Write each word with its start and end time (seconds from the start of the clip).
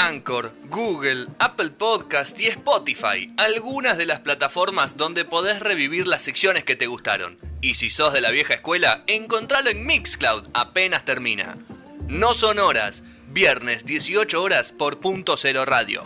Anchor, 0.00 0.52
Google, 0.70 1.26
Apple 1.40 1.70
Podcast 1.70 2.38
y 2.38 2.46
Spotify, 2.46 3.34
algunas 3.36 3.98
de 3.98 4.06
las 4.06 4.20
plataformas 4.20 4.96
donde 4.96 5.24
podés 5.24 5.58
revivir 5.58 6.06
las 6.06 6.22
secciones 6.22 6.62
que 6.62 6.76
te 6.76 6.86
gustaron. 6.86 7.36
Y 7.60 7.74
si 7.74 7.90
sos 7.90 8.12
de 8.12 8.20
la 8.20 8.30
vieja 8.30 8.54
escuela, 8.54 9.02
encontralo 9.08 9.70
en 9.70 9.84
Mixcloud 9.84 10.44
apenas 10.54 11.04
termina. 11.04 11.58
No 12.06 12.32
son 12.32 12.60
horas, 12.60 13.02
viernes 13.26 13.86
18 13.86 14.40
horas 14.40 14.70
por 14.70 15.00
punto 15.00 15.36
cero 15.36 15.64
radio. 15.64 16.04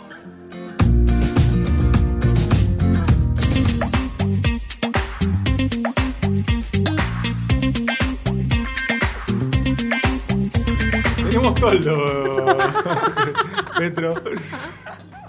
Tenemos 11.43 11.59
toldo, 11.59 12.55
Petro. 13.77 14.15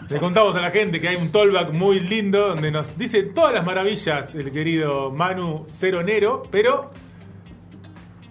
Le 0.09 0.20
contamos 0.20 0.55
a 0.55 0.60
la 0.60 0.70
gente 0.70 1.00
que 1.00 1.09
hay 1.09 1.16
un 1.16 1.32
tollback 1.32 1.72
muy 1.72 1.98
lindo 1.98 2.48
donde 2.48 2.70
nos 2.70 2.96
dice 2.96 3.24
todas 3.24 3.52
las 3.52 3.66
maravillas 3.66 4.32
el 4.36 4.52
querido 4.52 5.10
Manu 5.10 5.66
Ceronero, 5.72 6.45
pero 6.52 6.92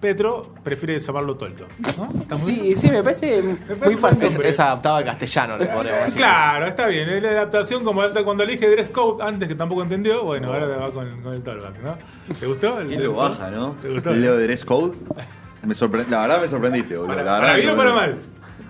Petro 0.00 0.54
prefiere 0.62 0.98
llamarlo 0.98 1.36
toldo. 1.36 1.66
¿no? 1.78 2.20
¿Está 2.22 2.36
muy 2.36 2.52
bien? 2.52 2.76
Sí, 2.76 2.80
sí, 2.80 2.90
me 2.90 3.02
parece 3.02 3.42
muy 3.42 3.96
fácil. 3.96 4.28
Es, 4.28 4.36
es 4.36 4.60
adaptado 4.60 4.96
al 4.96 5.04
castellano, 5.04 5.58
le 5.58 5.66
podemos 5.66 6.04
decir. 6.04 6.14
Claro, 6.14 6.66
está 6.68 6.86
bien. 6.86 7.10
Es 7.10 7.22
la 7.22 7.30
adaptación 7.32 7.84
como 7.84 8.00
cuando 8.24 8.44
elige 8.44 8.66
dress 8.70 8.88
code 8.88 9.22
antes 9.22 9.46
que 9.46 9.56
tampoco 9.56 9.82
entendió. 9.82 10.24
Bueno, 10.24 10.54
ahora 10.54 10.72
te 10.72 10.76
va 10.76 10.90
con, 10.90 11.20
con 11.20 11.34
el 11.34 11.42
tollback, 11.42 11.82
¿no? 11.82 11.98
¿Te 12.38 12.46
gustó? 12.46 12.80
el 12.80 12.86
¿Quién 12.86 13.04
lo 13.04 13.12
baja, 13.14 13.50
no? 13.50 13.72
¿Te 13.82 13.90
gustó? 13.90 14.12
Leo 14.12 14.38
Dress 14.38 14.64
Code. 14.64 14.96
Me 15.66 15.74
sorpre- 15.74 16.06
La 16.08 16.20
verdad 16.22 16.40
me 16.42 16.48
sorprendiste, 16.48 16.96
boludo. 16.96 17.08
¿Para, 17.14 17.22
La 17.24 17.30
para 17.32 17.46
verdad 17.46 17.56
bien 17.56 17.70
o 17.70 17.76
para 17.76 17.92
mal? 17.92 18.18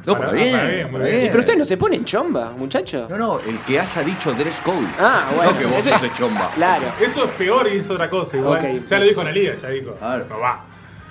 No, 0.06 0.12
Para- 0.12 0.26
para, 0.26 0.32
bien. 0.42 0.52
para 0.52 0.68
bien, 0.68 0.92
para 0.92 1.04
pero 1.04 1.40
usted 1.40 1.56
no 1.56 1.64
se 1.64 1.76
pone 1.78 1.96
en 1.96 2.04
chomba, 2.04 2.50
muchacho. 2.52 3.06
No, 3.08 3.16
no, 3.16 3.40
el 3.40 3.58
que 3.60 3.80
haya 3.80 4.02
dicho 4.02 4.32
Dress 4.34 4.56
Code. 4.64 4.86
Ah, 5.00 5.24
bueno. 5.34 5.52
No 5.52 5.58
que 5.58 5.64
vos 5.66 5.84
sos 5.84 6.02
de 6.02 6.12
chomba. 6.14 6.50
Claro. 6.54 6.84
Eso 7.00 7.24
es 7.24 7.30
peor 7.32 7.68
y 7.72 7.78
es 7.78 7.88
otra 7.90 8.10
cosa 8.10 8.36
igual. 8.36 8.84
Ya 8.86 8.98
lo 8.98 9.04
dijo 9.06 9.20
Analia, 9.22 9.54
ya 9.60 9.68
dijo. 9.70 9.92
Claro. 9.94 10.26
No 10.28 10.38
va. 10.40 10.64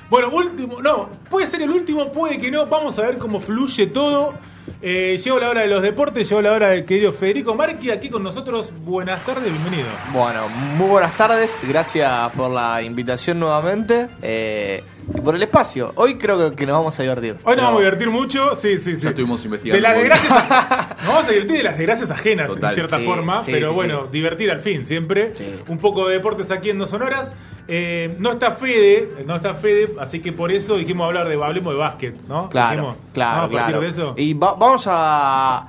Bueno, 0.09 0.29
último, 0.29 0.79
no, 0.79 1.09
puede 1.27 1.47
ser 1.47 1.63
el 1.63 1.71
último, 1.71 2.11
puede 2.11 2.37
que 2.37 2.51
no. 2.51 2.67
Vamos 2.67 2.99
a 2.99 3.01
ver 3.01 3.17
cómo 3.17 3.39
fluye 3.39 3.87
todo. 3.87 4.35
Eh, 4.81 5.17
llegó 5.23 5.39
la 5.39 5.49
hora 5.49 5.61
de 5.61 5.67
los 5.67 5.81
deportes, 5.81 6.29
llegó 6.29 6.41
la 6.41 6.51
hora 6.51 6.69
del 6.69 6.85
querido 6.85 7.11
Federico 7.13 7.55
Marqui 7.55 7.89
aquí 7.89 8.09
con 8.09 8.21
nosotros. 8.21 8.71
Buenas 8.81 9.25
tardes, 9.25 9.45
bienvenido. 9.45 9.87
Bueno, 10.11 10.47
muy 10.77 10.87
buenas 10.87 11.17
tardes. 11.17 11.61
Gracias 11.67 12.31
por 12.33 12.51
la 12.51 12.81
invitación 12.83 13.39
nuevamente 13.39 14.07
eh, 14.21 14.83
y 15.15 15.21
por 15.21 15.35
el 15.35 15.43
espacio. 15.43 15.91
Hoy 15.95 16.15
creo 16.15 16.55
que, 16.55 16.65
nos 16.65 16.75
vamos 16.75 16.99
a 16.99 17.03
divertir. 17.03 17.35
Hoy 17.43 17.55
nos 17.55 17.57
No, 17.57 17.63
vamos 17.63 17.77
a 17.77 17.83
divertir 17.83 18.09
mucho, 18.09 18.55
sí, 18.55 18.77
sí, 18.77 18.95
sí. 18.95 19.01
Ya 19.03 19.09
estuvimos 19.09 19.43
investigando 19.45 19.75
De 19.75 19.81
las 19.81 19.97
desgracias, 19.97 20.97
nos 20.99 21.07
vamos 21.07 21.23
a 21.25 21.31
divertir 21.31 21.57
de 21.57 21.63
las 21.63 21.77
desgracias 21.77 22.11
ajenas, 22.11 22.51
en 22.55 22.71
cierta 22.73 22.99
Sí, 22.99 23.05
forma, 23.05 23.43
sí, 23.43 23.51
pero 23.51 23.69
sí, 23.69 23.75
bueno, 23.75 24.01
sí. 24.03 24.07
divertir 24.11 24.51
al 24.51 24.61
fin, 24.61 24.85
siempre. 24.85 25.33
Sí. 25.35 25.55
Un 25.67 25.77
poco 25.77 26.07
de 26.07 26.13
deportes 26.15 26.51
aquí 26.51 26.69
en 26.69 26.77
No 26.77 26.87
Sonoras. 26.87 27.35
Eh, 27.67 28.15
no 28.19 28.31
está 28.33 28.51
Fede, 28.51 29.09
no 29.25 29.35
está 29.37 29.55
Fede, 29.55 29.93
así 29.99 30.19
que 30.19 30.33
por 30.33 30.51
eso 30.51 30.75
dijimos 30.75 31.05
hablar 31.07 31.29
de, 31.29 31.41
hablemos 31.41 31.73
de 31.73 31.79
básquet, 31.79 32.15
¿no? 32.27 32.49
Claro, 32.49 32.71
Dijimos, 32.81 32.95
claro, 33.13 33.37
¿no? 33.37 33.43
a 33.43 33.49
partir 33.49 33.59
claro. 33.67 33.81
de 33.81 33.89
eso. 33.89 34.13
Y 34.17 34.33
va- 34.33 34.53
vamos 34.55 34.83
a. 34.87 35.67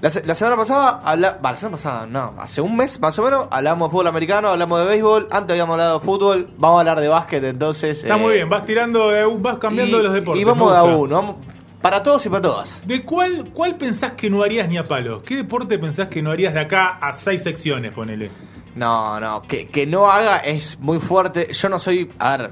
La, 0.00 0.08
se- 0.10 0.24
la 0.24 0.34
semana 0.34 0.56
pasada, 0.56 1.00
habla, 1.04 1.38
va, 1.44 1.50
la 1.50 1.56
semana 1.58 1.76
pasada, 1.76 2.06
no, 2.06 2.34
hace 2.38 2.60
un 2.62 2.74
mes 2.76 2.98
más 3.00 3.18
o 3.18 3.22
menos, 3.22 3.46
hablamos 3.50 3.88
de 3.88 3.90
fútbol 3.92 4.06
americano, 4.06 4.48
hablamos 4.48 4.80
de 4.80 4.86
béisbol, 4.86 5.28
antes 5.30 5.50
habíamos 5.52 5.74
hablado 5.74 5.98
de 5.98 6.04
fútbol, 6.06 6.48
vamos 6.56 6.76
a 6.78 6.80
hablar 6.80 7.00
de 7.00 7.08
básquet, 7.08 7.44
entonces. 7.44 8.02
Está 8.02 8.16
eh, 8.16 8.18
muy 8.18 8.34
bien, 8.34 8.48
vas 8.48 8.64
tirando, 8.64 9.10
de- 9.10 9.26
vas 9.38 9.58
cambiando 9.58 10.00
y, 10.00 10.02
los 10.02 10.12
deportes. 10.14 10.40
Y 10.40 10.44
vamos 10.44 10.72
de 10.72 10.78
a 10.78 10.82
uno, 10.84 11.14
vamos, 11.16 11.36
para 11.82 12.02
todos 12.02 12.24
y 12.24 12.28
para 12.30 12.40
todas. 12.42 12.82
¿De 12.86 13.02
cuál, 13.04 13.50
cuál 13.52 13.74
pensás 13.76 14.12
que 14.12 14.30
no 14.30 14.42
harías 14.42 14.68
ni 14.68 14.78
a 14.78 14.88
palos? 14.88 15.22
¿Qué 15.22 15.36
deporte 15.36 15.78
pensás 15.78 16.08
que 16.08 16.22
no 16.22 16.30
harías 16.30 16.54
de 16.54 16.60
acá 16.60 16.96
a 17.00 17.12
seis 17.12 17.42
secciones, 17.42 17.92
ponele? 17.92 18.30
No, 18.74 19.20
no, 19.20 19.42
que, 19.42 19.68
que 19.68 19.86
no 19.86 20.10
haga 20.10 20.38
es 20.38 20.78
muy 20.80 20.98
fuerte. 20.98 21.52
Yo 21.52 21.68
no 21.68 21.78
soy. 21.78 22.10
A 22.18 22.36
ver. 22.36 22.50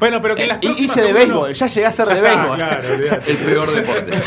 Bueno, 0.00 0.20
pero 0.22 0.34
que 0.34 0.44
eh, 0.44 0.48
las 0.48 0.58
próximas 0.58 0.80
hice 0.96 1.02
de 1.02 1.12
béisbol, 1.12 1.52
ya 1.52 1.66
llegué 1.66 1.86
a 1.86 1.92
ser 1.92 2.08
Ya 2.08 2.14
de 2.14 2.20
está, 2.20 2.34
béisbol. 2.36 2.56
Claro. 2.56 2.88
El 3.26 3.36
peor 3.36 3.70
deporte. 3.70 4.18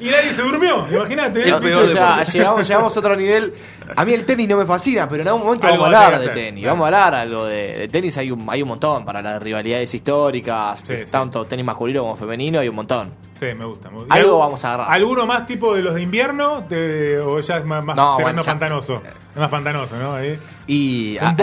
Y 0.00 0.10
nadie 0.10 0.32
se 0.34 0.42
durmió, 0.42 0.86
imagínate. 0.88 1.48
El 1.48 1.58
peor 1.60 1.86
ya 1.92 2.10
deporte. 2.18 2.32
llegamos, 2.32 2.68
llegamos 2.68 2.96
a 2.96 3.00
otro 3.00 3.16
nivel. 3.16 3.54
A 3.96 4.04
mí 4.04 4.12
el 4.12 4.24
tenis 4.26 4.48
no 4.48 4.56
me 4.58 4.66
fascina, 4.66 5.08
pero 5.08 5.22
en 5.22 5.28
algún 5.28 5.44
momento 5.44 5.66
Algo 5.66 5.82
vamos 5.84 5.96
a 5.98 6.04
hablar 6.06 6.20
de 6.20 6.28
tenis. 6.28 6.62
claro. 6.62 6.74
Vamos 6.76 6.84
a 6.84 6.86
hablar 7.06 7.14
algo 7.22 7.44
de, 7.46 7.78
de 7.78 7.88
tenis. 7.88 8.16
Hay 8.18 8.30
un, 8.30 8.46
hay 8.48 8.60
un 8.62 8.68
montón 8.68 9.04
para 9.04 9.22
las 9.22 9.42
rivalidades 9.42 9.92
históricas, 9.94 10.80
Sí, 10.86 10.96
sí. 10.96 11.10
tanto 11.10 11.44
tenis 11.46 11.64
masculino 11.64 12.02
como 12.02 12.16
femenino, 12.16 12.60
hay 12.60 12.68
un 12.68 12.76
montón. 12.76 13.12
Sí, 13.40 13.46
me 13.54 13.64
gusta. 13.66 13.90
me 13.90 13.98
gusta. 13.98 14.14
Algo 14.14 14.26
¿Y 14.26 14.30
algo- 14.30 14.38
vamos 14.38 14.64
a 14.64 14.74
agarrar. 14.74 14.92
¿Alguno 14.94 15.26
más 15.26 15.46
tipo 15.46 15.74
de 15.74 15.82
los 15.82 15.94
de 15.94 16.02
invierno? 16.02 16.62
De- 16.68 17.20
¿O 17.20 17.38
ya 17.40 17.56
es 17.58 17.64
más, 17.64 17.84
más 17.84 17.96
No, 17.96 18.16
terreno 18.16 18.24
bueno, 18.34 18.42
ya- 18.42 18.52
pantanoso? 18.52 19.02
Es 19.30 19.36
más 19.36 19.50
pantanoso, 19.50 19.96
¿no? 19.96 20.14
Ahí. 20.14 20.38
Y. 20.66 21.16
Un 21.20 21.26
ah, 21.26 21.36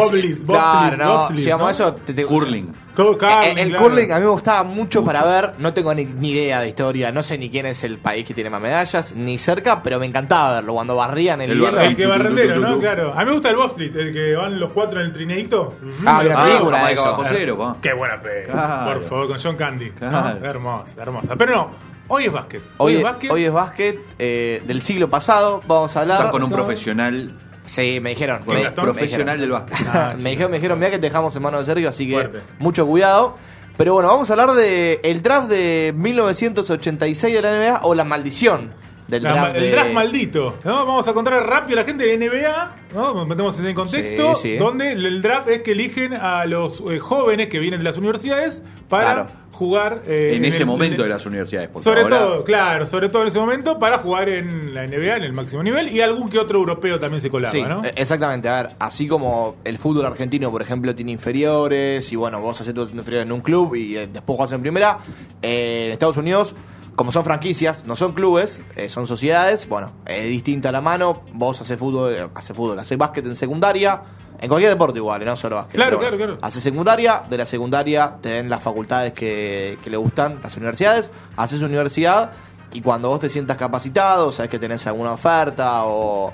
Claro, 0.46 0.98
no. 0.98 1.18
bobsled, 1.20 1.40
Llegamos 1.44 1.62
¿no? 1.64 1.68
a 1.68 1.72
eso. 1.72 1.94
te- 1.96 2.14
te- 2.14 2.26
Curling. 2.26 2.74
Eh, 2.96 3.18
curling, 3.18 3.58
el 3.58 3.70
claro. 3.70 3.84
curling 3.84 4.12
a 4.12 4.16
mí 4.16 4.22
me 4.22 4.30
gustaba 4.32 4.64
mucho 4.64 5.04
para 5.04 5.24
ver, 5.26 5.54
no 5.58 5.74
tengo 5.74 5.94
ni, 5.96 6.06
ni 6.06 6.30
idea 6.32 6.62
de 6.62 6.68
historia, 6.70 7.12
no 7.12 7.24
sé 7.24 7.38
ni 7.38 7.50
quién 7.50 7.66
es 7.66 7.84
el 7.84 7.98
país 7.98 8.26
que 8.26 8.34
tiene 8.36 8.50
más 8.52 8.62
medallas, 8.62 9.14
ni 9.16 9.38
cerca, 9.40 9.82
pero 9.82 10.00
me 10.00 10.06
encantaba 10.06 10.56
verlo 10.56 10.74
cuando 10.74 10.96
barrían 10.96 11.42
el, 11.42 11.52
El 11.52 11.60
hielo. 11.60 11.82
El 11.82 11.96
que 11.96 12.06
barrendero, 12.06 12.60
¿no? 12.60 12.80
Claro. 12.80 13.14
A 13.16 13.20
mí 13.22 13.26
me 13.26 13.32
gusta 13.34 13.50
el 13.50 13.56
bobsled, 13.56 13.96
el 13.98 14.14
que 14.14 14.36
van 14.36 14.60
los 14.60 14.72
cuatro 14.72 15.00
en 15.00 15.08
el 15.08 15.14
trineito. 15.14 15.76
Ah, 16.06 16.22
la 16.24 16.40
Ah, 16.40 16.46
película 16.46 16.94
bajo 16.96 17.24
cero, 17.30 17.58
pa. 17.58 17.78
Qué 17.82 17.94
buena 17.94 18.22
peli. 18.22 18.46
Claro. 18.52 19.00
Por 19.00 19.10
favor, 19.10 19.28
con 19.30 19.40
John 19.42 19.56
Candy. 19.56 19.90
¿no? 19.90 20.10
Claro. 20.10 20.46
Hermosa, 20.46 21.02
hermosa. 21.02 21.36
Pero 21.36 21.52
no, 21.56 21.72
hoy 22.10 22.26
es 22.26 22.32
básquet. 22.32 22.62
Hoy, 22.78 22.92
es 22.94 22.98
es- 23.00 23.04
básquet. 23.04 23.32
hoy 23.32 23.44
es 23.46 23.52
básquet 23.52 24.00
eh, 24.20 24.62
del 24.68 24.82
siglo 24.82 25.10
pasado, 25.10 25.62
vamos 25.68 25.96
a 25.98 26.02
hablar. 26.02 26.18
Estás 26.18 26.32
con 26.32 26.44
un 26.44 26.52
profesional. 26.52 27.32
Sí, 27.66 28.00
me 28.02 28.12
dijeron. 28.12 28.42
¿Quién, 28.46 28.58
me, 28.58 28.64
Gastón? 28.64 28.86
me 28.88 28.92
Profesional 28.94 29.38
dijeron. 29.38 29.66
del 29.66 29.76
básquet. 29.78 29.88
Ah, 29.94 30.16
me 30.20 30.30
dijeron, 30.32 30.52
me 30.52 30.58
dijeron, 30.58 30.80
mira 30.80 30.92
que 30.92 30.98
te 31.00 31.08
dejamos 31.08 31.36
en 31.36 31.42
manos 31.42 31.62
de 31.62 31.66
Sergio, 31.66 31.90
así 31.90 32.08
que 32.08 32.14
Fuerte. 32.14 32.40
mucho 32.60 32.86
cuidado. 32.86 33.38
Pero 33.78 33.94
bueno, 33.94 34.10
vamos 34.10 34.30
a 34.30 34.34
hablar 34.34 34.52
de 34.52 35.00
el 35.04 35.24
draft 35.24 35.50
de 35.50 35.94
1986 35.96 37.34
de 37.34 37.42
la 37.42 37.52
NBA 37.58 37.80
o 37.84 37.96
la 37.96 38.04
maldición 38.04 38.72
del 39.08 39.24
La- 39.24 39.34
draft. 39.34 39.56
el 39.56 39.62
de- 39.64 39.72
draft 39.72 39.92
maldito. 39.92 40.58
¿no? 40.64 40.86
Vamos 40.86 41.08
a 41.08 41.14
contar 41.14 41.34
rápido 41.46 41.80
a 41.80 41.82
la 41.82 41.88
gente 41.88 42.06
de 42.06 42.18
NBA, 42.18 42.76
¿no? 42.94 43.26
Metemos 43.26 43.60
en 43.60 43.74
contexto, 43.74 44.36
Sí, 44.36 44.52
sí. 44.54 44.58
donde 44.58 44.92
el 44.92 45.22
draft 45.22 45.48
es 45.50 45.62
que 45.64 45.72
eligen 45.72 46.14
a 46.14 46.46
los 46.46 46.82
eh, 46.90 47.00
jóvenes 47.00 47.48
que 47.48 47.60
vienen 47.60 47.80
de 47.80 47.84
las 47.86 47.98
universidades 47.98 48.62
para 48.90 49.04
Claro. 49.04 49.28
Jugar 49.64 50.02
eh, 50.06 50.34
En 50.36 50.46
ese 50.46 50.60
el- 50.60 50.66
momento 50.66 50.96
en 50.96 51.02
el- 51.02 51.08
de 51.08 51.10
las 51.14 51.26
universidades. 51.26 51.70
Sobre 51.82 52.02
ahora- 52.02 52.20
todo, 52.20 52.44
claro, 52.44 52.88
sobre 52.88 53.10
todo 53.10 53.22
en 53.24 53.30
ese 53.30 53.40
momento 53.40 53.80
para 53.80 53.98
jugar 54.00 54.30
en 54.30 54.74
la 54.74 54.84
NBA 54.84 55.18
en 55.18 55.24
el 55.24 55.34
máximo 55.34 55.64
nivel 55.64 55.90
y 55.90 56.02
algún 56.02 56.30
que 56.30 56.40
otro 56.40 56.60
europeo 56.60 57.00
también 57.00 57.22
se 57.22 57.30
colaba, 57.30 57.52
Sí, 57.52 57.62
¿no? 57.62 57.84
eh, 57.86 57.94
exactamente. 57.96 58.50
A 58.50 58.64
ver, 58.64 58.72
así 58.80 59.08
como 59.08 59.56
el 59.64 59.78
fútbol 59.78 60.06
argentino, 60.06 60.52
por 60.52 60.62
ejemplo, 60.62 60.94
tiene 60.94 61.12
inferiores 61.12 62.12
y 62.12 62.16
bueno, 62.16 62.42
vos 62.42 62.60
haces 62.60 62.74
tus 62.74 62.92
inferiores 62.94 63.26
en 63.28 63.32
un 63.32 63.42
club 63.42 63.76
y 63.76 63.98
eh, 63.98 64.08
después 64.12 64.36
jugás 64.36 64.52
en 64.52 64.62
primera, 64.62 65.00
eh, 65.42 65.86
en 65.88 65.92
Estados 65.94 66.18
Unidos, 66.18 66.56
como 66.96 67.12
son 67.12 67.24
franquicias, 67.24 67.86
no 67.86 67.96
son 67.96 68.14
clubes, 68.14 68.64
eh, 68.76 68.88
son 68.90 69.08
sociedades, 69.08 69.68
bueno, 69.68 69.92
es 70.06 70.26
distinta 70.30 70.72
la 70.72 70.80
mano. 70.82 71.24
Vos 71.34 71.60
haces 71.60 71.78
fútbol, 71.80 72.14
eh, 72.14 72.28
haces 72.36 72.56
fútbol, 72.56 72.78
haces 72.78 72.98
básquet 72.98 73.26
en 73.26 73.36
secundaria, 73.36 74.02
en 74.44 74.50
cualquier 74.50 74.72
deporte 74.72 75.00
igual, 75.00 75.22
eh, 75.22 75.26
no 75.26 75.36
solo 75.36 75.56
básquet. 75.56 75.76
Claro, 75.76 75.98
claro, 76.00 76.18
claro. 76.18 76.38
Haces 76.42 76.62
secundaria, 76.62 77.24
de 77.30 77.38
la 77.38 77.46
secundaria 77.46 78.14
te 78.22 78.30
den 78.30 78.50
las 78.50 78.62
facultades 78.62 79.14
que, 79.14 79.78
que 79.84 79.90
le 79.90 79.98
gustan, 79.98 80.40
las 80.44 80.56
universidades, 80.58 81.10
haces 81.38 81.62
universidad 81.62 82.32
y 82.74 82.82
cuando 82.82 83.10
vos 83.10 83.20
te 83.20 83.30
sientas 83.30 83.58
capacitado, 83.58 84.32
sabes 84.32 84.52
que 84.52 84.60
tenés 84.60 84.86
alguna 84.88 85.14
oferta 85.14 85.86
o 85.86 86.34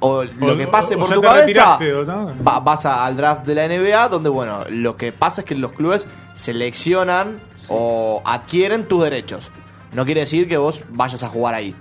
o 0.00 0.22
lo 0.22 0.54
O- 0.54 0.56
que 0.56 0.68
pase 0.68 0.94
o 0.94 1.00
por 1.00 1.12
tu 1.12 1.20
cabeza, 1.20 1.76
retiraste, 1.76 1.92
¿o 1.92 2.04
no? 2.04 2.44
va- 2.44 2.60
vas 2.60 2.86
a- 2.86 3.04
al 3.04 3.16
draft 3.16 3.44
de 3.44 3.54
la 3.56 3.64
NBA, 3.64 4.08
donde, 4.08 4.28
bueno, 4.28 4.60
lo 4.70 4.96
que 4.96 5.10
pasa 5.10 5.40
es 5.40 5.44
que 5.44 5.56
los 5.56 5.72
clubes 5.72 6.06
seleccionan 6.34 7.40
o 7.68 8.22
adquieren 8.24 8.86
tus 8.86 9.02
derechos. 9.02 9.50
No 9.92 10.04
quiere 10.04 10.20
decir 10.20 10.48
que 10.48 10.56
vos 10.56 10.84
vayas 10.90 11.22
a 11.22 11.28
jugar 11.28 11.54
ahí. 11.54 11.74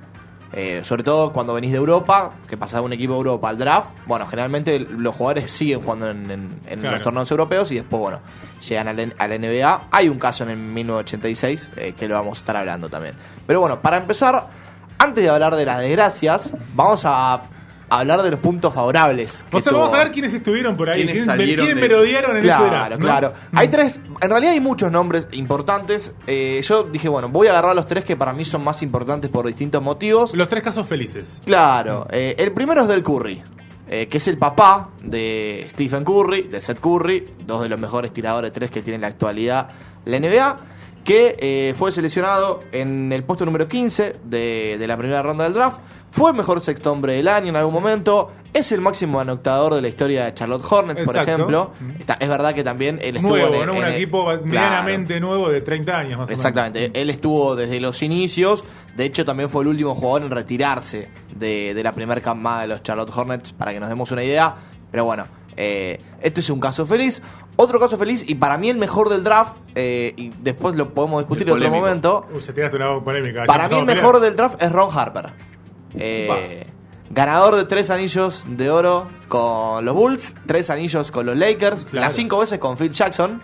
Eh, 0.54 0.82
sobre 0.84 1.04
todo 1.04 1.34
cuando 1.34 1.54
venís 1.54 1.72
de 1.72 1.78
Europa, 1.78 2.32
que 2.50 2.56
pasás 2.56 2.80
de 2.80 2.86
un 2.86 2.94
equipo 2.94 3.14
de 3.14 3.18
Europa 3.18 3.50
al 3.50 3.58
draft, 3.58 3.90
bueno, 4.06 4.26
generalmente 4.28 4.80
los 4.80 5.14
jugadores 5.16 5.52
siguen 5.52 5.82
jugando 5.82 6.10
en, 6.10 6.32
en- 6.32 6.60
en 6.68 6.80
Claro. 6.80 6.96
los 6.96 7.04
torneos 7.04 7.30
europeos 7.32 7.72
y 7.72 7.76
después, 7.76 8.00
bueno, 8.00 8.20
llegan 8.68 8.88
al, 8.88 9.40
NBA. 9.42 9.82
Hay 9.92 10.08
un 10.10 10.18
caso 10.20 10.44
en 10.46 10.52
el 10.52 10.58
1986 10.58 11.70
eh, 11.76 11.94
que 11.98 12.08
lo 12.08 12.16
vamos 12.16 12.38
a 12.38 12.42
estar 12.42 12.56
hablando 12.56 12.90
también. 12.90 13.14
Pero 13.46 13.60
bueno, 13.60 13.82
para 13.82 13.98
empezar, 13.98 14.48
antes 14.98 15.24
de 15.24 15.30
hablar 15.30 15.56
de 15.56 15.66
las 15.66 15.80
desgracias, 15.80 16.54
vamos 16.74 17.02
a 17.06 17.42
hablar 17.90 18.22
de 18.24 18.32
los 18.32 18.40
puntos 18.40 18.74
favorables. 18.74 19.46
O 19.52 19.60
sea, 19.62 19.72
tuvo- 19.72 19.80
vamos 19.82 19.94
a 19.94 20.00
ver 20.00 20.12
quiénes 20.12 20.34
estuvieron 20.34 20.76
por 20.76 20.90
ahí, 20.90 20.98
¿Quiénes 20.98 21.14
quiénes, 21.14 21.26
salieron 21.26 21.66
quiénes 21.66 21.82
de- 21.82 21.88
merodearon 21.90 22.36
en 22.38 22.42
Claro, 22.44 22.66
ese 22.66 22.76
draft. 22.76 22.92
¿no? 22.92 22.98
claro. 23.00 23.34
Hay 23.54 23.68
tres, 23.70 24.00
en 24.22 24.30
realidad 24.30 24.54
hay 24.54 24.60
muchos 24.60 24.92
nombres 24.92 25.28
importantes. 25.32 26.12
Eh, 26.28 26.62
yo 26.64 26.84
dije, 26.84 27.08
bueno, 27.10 27.30
voy 27.30 27.48
a 27.48 27.52
agarrar 27.52 27.76
los 27.76 27.88
tres 27.88 28.04
que 28.04 28.16
para 28.18 28.34
mí 28.34 28.44
son 28.46 28.64
más 28.64 28.82
importantes 28.84 29.30
por 29.30 29.46
distintos 29.48 29.82
motivos. 29.82 30.34
Los 30.34 30.50
tres 30.50 30.64
casos 30.64 30.88
felices. 30.88 31.38
Claro, 31.46 32.08
eh, 32.12 32.36
el 32.38 32.52
primero 32.52 32.82
es 32.84 32.88
del 32.90 33.04
Curry, 33.04 33.42
eh, 33.90 34.08
que 34.08 34.18
es 34.18 34.28
el 34.28 34.38
papá 34.38 34.90
de 35.02 35.66
Stephen 35.70 36.04
Curry, 36.04 36.44
de 36.44 36.60
Seth 36.60 36.80
Curry, 36.80 37.26
dos 37.46 37.62
de 37.62 37.70
los 37.70 37.80
mejores 37.80 38.12
tiradores 38.12 38.52
de 38.52 38.60
tres 38.60 38.70
que 38.72 38.82
tiene 38.82 38.96
en 38.96 39.02
la 39.02 39.08
actualidad 39.08 39.70
la 40.06 40.18
NBA. 40.20 40.58
que 41.06 41.74
fue 41.78 41.90
seleccionado 41.94 42.60
en 42.74 43.14
el 43.14 43.24
puesto 43.24 43.46
número 43.46 43.70
15 43.70 44.16
de, 44.26 44.76
de 44.78 44.88
la 44.88 44.98
primera 44.98 45.22
ronda 45.22 45.46
del 45.46 45.54
draft. 45.54 45.80
Fue 46.12 46.32
el 46.32 46.38
mejor 46.38 46.62
sexto 46.62 46.92
hombre 46.92 47.14
del 47.14 47.28
año 47.28 47.50
en 47.50 47.56
algún 47.58 47.74
momento. 47.74 48.32
Es 48.54 48.72
el 48.72 48.82
máximo 48.82 49.20
anotador 49.20 49.76
de 49.76 49.82
la 49.82 49.88
historia 49.90 50.26
de 50.26 50.34
Charlotte 50.34 50.64
Hornets, 50.68 51.02
por 51.04 51.16
ejemplo. 51.18 51.72
Mm. 51.80 51.90
Está- 52.00 52.14
es 52.16 52.28
verdad 52.30 52.56
que 52.56 52.64
también 52.64 52.98
él 53.04 53.18
estuvo 53.18 53.38
Nuevo, 53.38 53.54
en- 53.56 53.66
¿no? 53.68 53.74
Un 53.74 53.84
en- 53.84 53.94
equipo 53.94 54.24
Claro. 54.24 54.44
medianamente 54.46 55.20
nuevo 55.20 55.50
de 55.50 55.62
30 55.62 55.98
años 56.00 56.18
más 56.18 56.30
Exactamente, 56.32 56.90
él 57.00 57.10
estuvo 57.12 57.56
desde 57.56 57.80
los 57.80 58.02
inicios, 58.02 58.64
de 58.96 59.06
hecho 59.06 59.26
también 59.26 59.50
fue 59.50 59.62
el 59.62 59.68
último 59.68 59.94
jugador 59.94 60.24
en 60.24 60.32
retirarse 60.32 61.10
de, 61.36 61.74
de 61.76 61.84
la 61.84 61.92
primera 61.92 62.20
camada 62.22 62.62
de 62.62 62.68
los 62.68 62.82
Charlotte 62.84 63.12
Hornets, 63.16 63.54
para 63.54 63.74
que 63.74 63.80
nos 63.80 63.90
demos 63.90 64.10
una 64.12 64.24
idea, 64.24 64.56
pero 64.90 65.06
bueno, 65.06 65.26
eh, 65.56 66.00
este 66.22 66.40
es 66.40 66.50
un 66.50 66.60
caso 66.60 66.86
feliz. 66.86 67.22
Otro 67.58 67.80
caso 67.80 67.98
feliz, 67.98 68.24
y 68.28 68.36
para 68.36 68.58
mí 68.58 68.70
el 68.70 68.78
mejor 68.78 69.10
del 69.10 69.24
draft, 69.24 69.58
eh, 69.76 70.14
y 70.16 70.30
después 70.40 70.76
lo 70.76 70.94
podemos 70.94 71.20
discutir 71.22 71.48
en 71.50 71.56
otro 71.56 71.70
momento, 71.70 72.18
o 72.18 72.22
menos. 72.22 72.38
Uy, 72.38 72.42
se 72.44 72.54
tiraste 72.54 72.78
una 72.78 73.00
polémica. 73.04 73.46
para 73.46 73.68
mí 73.68 73.78
el 73.78 73.86
mejor 73.86 74.20
del 74.20 74.36
draft 74.36 74.62
es 74.62 74.72
Ron 74.72 74.90
Harper. 74.98 75.30
Eh, 76.00 76.66
ganador 77.10 77.56
de 77.56 77.66
tres 77.66 77.90
anillos 77.90 78.44
de 78.48 78.70
oro 78.70 79.08
con 79.28 79.84
los 79.86 79.96
Bulls, 79.96 80.36
tres 80.46 80.70
anillos 80.70 81.12
con 81.12 81.26
los 81.26 81.38
Lakers, 81.38 81.86
Claro. 81.86 82.06
las 82.06 82.14
cinco 82.14 82.40
veces 82.40 82.60
con 82.60 82.78
Phil 82.78 82.92
Jackson. 82.92 83.42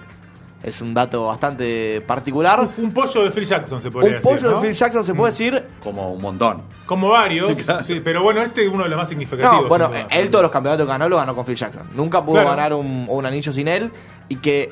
Es 0.63 0.79
un 0.79 0.93
dato 0.93 1.25
bastante 1.27 1.99
particular. 2.07 2.61
Un, 2.61 2.85
un 2.85 2.93
pollo 2.93 3.23
de 3.25 3.31
Phil 3.31 3.45
Jackson 3.45 3.81
se 3.81 3.91
podría 3.91 4.11
Un 4.11 4.15
decir. 4.21 4.29
pollo 4.31 4.49
¿no? 4.51 4.57
Mm. 4.57 4.61
de 4.61 4.67
Phil 4.69 4.75
Jackson 4.77 5.03
se 5.03 5.13
puede 5.13 5.31
decir. 5.31 5.63
Como 5.83 6.13
un 6.13 6.21
montón. 6.21 6.61
Como 6.85 7.09
varios, 7.09 7.57
sí, 7.85 7.99
pero 8.01 8.23
bueno, 8.23 8.41
este 8.41 8.63
es 8.65 8.71
uno 8.71 8.83
de 8.83 8.89
los 8.89 8.97
más 8.97 9.09
significativos. 9.09 9.63
No, 9.63 9.67
bueno, 9.67 9.91
él 10.09 10.29
todos 10.29 10.43
los 10.43 10.51
campeonatos 10.51 10.85
que 10.85 10.91
ganó 10.91 11.09
lo 11.09 11.17
ganó 11.17 11.35
con 11.35 11.45
Phil 11.45 11.55
Jackson. 11.57 11.89
Nunca 11.93 12.23
pudo 12.23 12.35
Claro. 12.35 12.49
ganar 12.51 12.73
un, 12.75 13.07
un 13.09 13.25
anillo 13.25 13.51
sin 13.51 13.67
él. 13.67 13.91
Y 14.29 14.37
que 14.37 14.69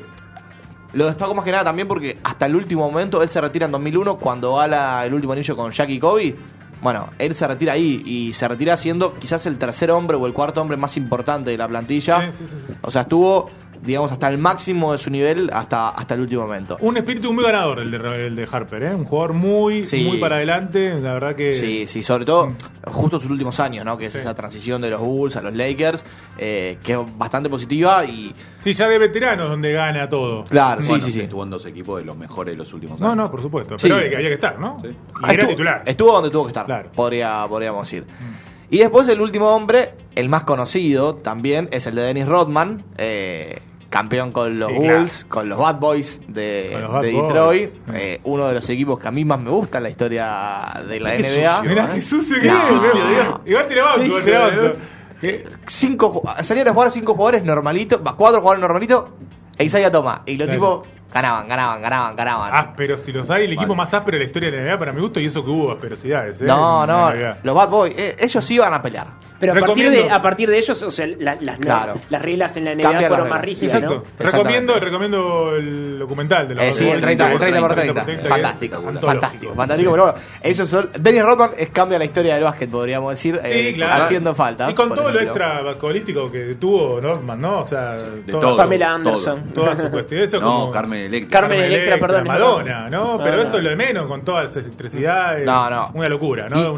lo 0.93 1.07
destaco 1.07 1.35
más 1.35 1.43
que 1.43 1.51
nada 1.51 1.65
también 1.65 1.89
porque 1.89 2.17
hasta 2.23 2.45
el 2.45 2.55
último 2.55 2.89
momento 2.89 3.21
él 3.21 3.27
se 3.27 3.41
retira 3.41 3.65
en 3.65 3.73
2001 3.73 4.15
cuando 4.15 4.55
gana 4.55 5.03
el 5.05 5.13
último 5.13 5.33
anillo 5.33 5.57
con 5.57 5.71
Jackie 5.71 5.99
Kobe. 5.99 6.37
Bueno, 6.81 7.09
él 7.19 7.35
se 7.35 7.47
retira 7.47 7.73
ahí 7.73 8.01
y 8.05 8.33
se 8.33 8.47
retira 8.47 8.75
siendo 8.75 9.13
quizás 9.15 9.45
el 9.45 9.57
tercer 9.57 9.91
hombre 9.91 10.17
o 10.17 10.25
el 10.25 10.33
cuarto 10.33 10.61
hombre 10.61 10.77
más 10.77 10.97
importante 10.97 11.51
de 11.51 11.57
la 11.57 11.67
plantilla. 11.67 12.31
Sí, 12.31 12.37
sí, 12.39 12.45
sí. 12.49 12.73
O 12.81 12.89
sea, 12.89 13.01
estuvo, 13.03 13.49
digamos, 13.83 14.11
hasta 14.11 14.27
el 14.29 14.37
máximo 14.37 14.91
de 14.91 14.97
su 14.97 15.09
nivel 15.09 15.49
hasta, 15.53 15.89
hasta 15.89 16.13
el 16.15 16.21
último 16.21 16.43
momento. 16.43 16.77
Un 16.81 16.97
espíritu 16.97 17.33
muy 17.33 17.43
ganador 17.43 17.79
el 17.79 17.91
de, 17.91 18.27
el 18.27 18.35
de 18.35 18.47
Harper, 18.51 18.83
¿eh? 18.83 18.95
Un 18.95 19.05
jugador 19.05 19.33
muy, 19.33 19.85
Sí. 19.85 20.03
muy 20.07 20.17
para 20.17 20.35
adelante, 20.37 20.95
la 20.99 21.13
verdad 21.13 21.35
que... 21.35 21.53
Sí, 21.53 21.87
sí, 21.87 22.03
sobre 22.03 22.25
todo 22.25 22.53
justo 22.85 23.19
sus 23.19 23.31
últimos 23.31 23.59
años, 23.59 23.83
¿no? 23.85 23.97
Que 23.97 24.05
es 24.07 24.15
esa 24.15 24.33
transición 24.35 24.81
de 24.81 24.89
los 24.91 25.01
Bulls 25.01 25.35
a 25.35 25.41
los 25.41 25.55
Lakers, 25.55 26.03
eh, 26.37 26.77
que 26.83 26.93
es 26.93 26.99
bastante 27.17 27.49
positiva 27.49 28.05
y... 28.05 28.33
Sí, 28.59 28.73
ya 28.73 28.87
de 28.87 28.99
veteranos 28.99 29.49
donde 29.49 29.73
gana 29.73 30.07
todo. 30.07 30.43
Claro, 30.43 30.81
Bueno, 30.87 31.03
sí, 31.03 31.11
sí, 31.11 31.17
sí. 31.17 31.21
Estuvo 31.21 31.43
en 31.43 31.49
dos 31.49 31.65
equipos 31.65 31.99
de 31.99 32.05
los 32.05 32.15
mejores 32.15 32.53
de 32.53 32.57
los 32.57 32.71
últimos 32.73 32.99
No, 32.99 33.07
años. 33.07 33.17
no, 33.17 33.31
por 33.31 33.41
supuesto. 33.41 33.77
Sí. 33.79 33.87
Pero 33.89 33.95
había 33.97 34.19
que 34.29 34.33
estar, 34.33 34.59
¿no? 34.59 34.77
Sí. 34.81 34.87
Y 34.89 34.93
Ah, 35.15 35.33
era 35.33 35.33
estuvo, 35.33 35.49
titular. 35.49 35.83
Estuvo 35.85 36.11
donde 36.13 36.29
tuvo 36.29 36.43
que 36.43 36.49
estar, 36.49 36.65
Claro. 36.65 36.89
podría, 36.93 37.45
podríamos 37.49 37.87
decir. 37.87 38.05
Y 38.69 38.77
después 38.77 39.07
el 39.09 39.19
último 39.19 39.49
hombre, 39.53 39.95
el 40.15 40.29
más 40.29 40.43
conocido 40.43 41.15
también, 41.15 41.67
es 41.71 41.87
el 41.87 41.95
de 41.95 42.03
Dennis 42.03 42.25
Rodman, 42.27 42.81
eh, 42.97 43.59
campeón 43.91 44.31
con 44.31 44.57
los 44.57 44.71
Sí, 44.71 44.79
claro. 44.79 44.97
Bulls, 44.99 45.25
con 45.25 45.49
los 45.49 45.59
Bad 45.59 45.75
Boys 45.75 46.19
de, 46.27 46.69
Con 46.73 46.81
los 46.81 46.91
Bad 46.93 47.01
de 47.03 47.11
Boys. 47.11 47.23
Detroit, 47.27 47.69
Mm. 47.87 47.91
eh, 47.95 48.19
uno 48.23 48.47
de 48.47 48.53
los 48.55 48.69
equipos 48.69 48.99
que 48.99 49.07
a 49.07 49.11
mí 49.11 49.23
más 49.25 49.39
me 49.39 49.51
gusta 49.51 49.77
en 49.77 49.83
la 49.83 49.89
historia 49.89 50.81
de 50.87 50.99
la 50.99 51.11
Qué 51.11 51.17
NBA. 51.23 51.57
sucio, 51.57 51.69
Mirá 51.69 51.85
¿eh? 51.85 51.89
qué 51.93 52.01
sucio 52.01 52.41
que 52.41 52.47
No, 52.47 52.53
es. 52.57 52.67
sucio. 52.69 53.41
Igual 53.45 53.65
la 53.75 53.83
banco, 53.83 54.21
te 54.23 54.31
la 54.31 54.39
banco. 54.39 54.75
¿Qué? 55.21 55.45
cinco 55.67 56.23
salían 56.41 56.67
a 56.69 56.73
jugar 56.73 56.89
cinco 56.89 57.13
jugadores 57.13 57.43
normalitos, 57.43 57.99
cuatro 58.17 58.39
jugadores 58.41 58.61
normalitos, 58.61 59.03
e 59.57 59.65
Isaiah 59.65 59.91
Toma. 59.91 60.23
Y 60.25 60.37
los 60.37 60.47
Claro. 60.47 60.59
tipos 60.81 60.87
ganaban, 61.13 61.47
ganaban, 61.47 61.81
ganaban, 61.81 62.15
ganaban. 62.15 62.55
Ásperos, 62.55 63.01
si 63.01 63.11
los 63.11 63.29
hay, 63.29 63.43
el 63.43 63.53
equipo 63.53 63.75
más 63.75 63.93
áspero 63.93 64.15
de 64.15 64.19
la 64.23 64.25
historia 64.27 64.49
de 64.49 64.57
la 64.57 64.63
NBA 64.63 64.79
para 64.79 64.93
mi 64.93 65.01
gusto, 65.01 65.19
y 65.19 65.25
eso 65.25 65.43
que 65.43 65.49
hubo 65.51 65.71
asperosidades, 65.71 66.41
¿eh? 66.41 66.45
no, 66.45 66.87
no, 66.87 67.11
los 67.43 67.53
Bad 67.55 67.69
Boys, 67.69 67.93
eh, 67.97 68.15
ellos 68.19 68.43
sí 68.45 68.55
iban 68.55 68.73
a 68.73 68.81
pelear. 68.81 69.07
Pero 69.41 69.51
a 69.53 69.55
partir, 69.65 69.89
de, 69.89 70.09
a 70.09 70.21
partir 70.21 70.49
de 70.49 70.57
ellos, 70.57 70.81
o 70.83 70.89
sea, 70.91 71.07
la- 71.19 71.35
las, 71.41 71.57
Claro. 71.57 71.95
las 72.09 72.21
reglas 72.21 72.55
en 72.55 72.63
la 72.65 72.71
NBA 72.75 72.83
Cambian 72.83 73.09
fueron 73.09 73.29
más 73.29 73.41
rígidas, 73.41 73.73
Exacto. 73.73 74.03
¿no? 74.19 74.25
Recomiendo, 74.25 74.79
recomiendo 74.79 75.55
el 75.57 75.99
documental 75.99 76.47
de 76.47 76.55
la 76.55 76.65
Eh, 76.67 76.73
sí, 76.73 76.87
el 76.87 77.01
30, 77.01 77.31
el 77.33 77.39
30 77.39 77.59
por 77.59 77.73
30. 77.75 78.05
que 78.05 78.11
es 78.13 78.27
Fantástico, 78.27 78.75
antológico. 78.77 79.07
fantástico, 79.07 79.55
fantástico. 79.55 79.91
Pero 79.91 80.03
bueno, 80.05 80.19
ellos 80.41 80.69
son. 80.69 80.89
Dennis 80.99 81.23
Rodman 81.23 81.51
cambia 81.73 81.99
la 81.99 82.05
historia 82.05 82.35
del 82.35 82.43
básquet, 82.43 82.69
podríamos 82.69 83.09
decir, 83.11 83.39
Sí, 83.43 83.49
eh, 83.51 83.73
claro. 83.75 84.03
haciendo 84.05 84.33
falta. 84.33 84.71
Y 84.71 84.73
con 84.73 84.93
todo 84.95 85.11
lo 85.11 85.19
extra 85.19 85.61
basquetbolístico 85.61 86.31
que 86.31 86.55
tuvo 86.55 87.01
Norman, 87.01 87.41
¿no? 87.41 87.59
O 87.61 87.67
sea, 87.67 87.97
toda, 88.29 88.41
todo. 88.41 88.57
Pamela 88.57 88.93
Anderson. 88.93 89.43
toda 89.53 89.75
su 89.75 89.89
cuestión. 89.89 90.21
Eso 90.21 90.39
No, 90.39 90.45
como 90.51 90.71
Carmen 90.71 91.01
Electra. 91.01 91.39
Carmen 91.41 91.59
Electra, 91.61 91.97
perdón, 91.99 92.27
Madonna, 92.27 92.89
¿no? 92.89 93.15
Ah. 93.15 93.21
Pero 93.23 93.41
eso 93.41 93.57
es 93.57 93.63
lo 93.63 93.69
de 93.71 93.75
menos 93.75 94.07
con 94.07 94.23
todas 94.23 94.45
las 94.55 94.57
electricidades. 94.65 95.45
No, 95.45 95.69
no. 95.69 95.91
Una 95.93 96.07
locura, 96.09 96.47
¿no? 96.49 96.77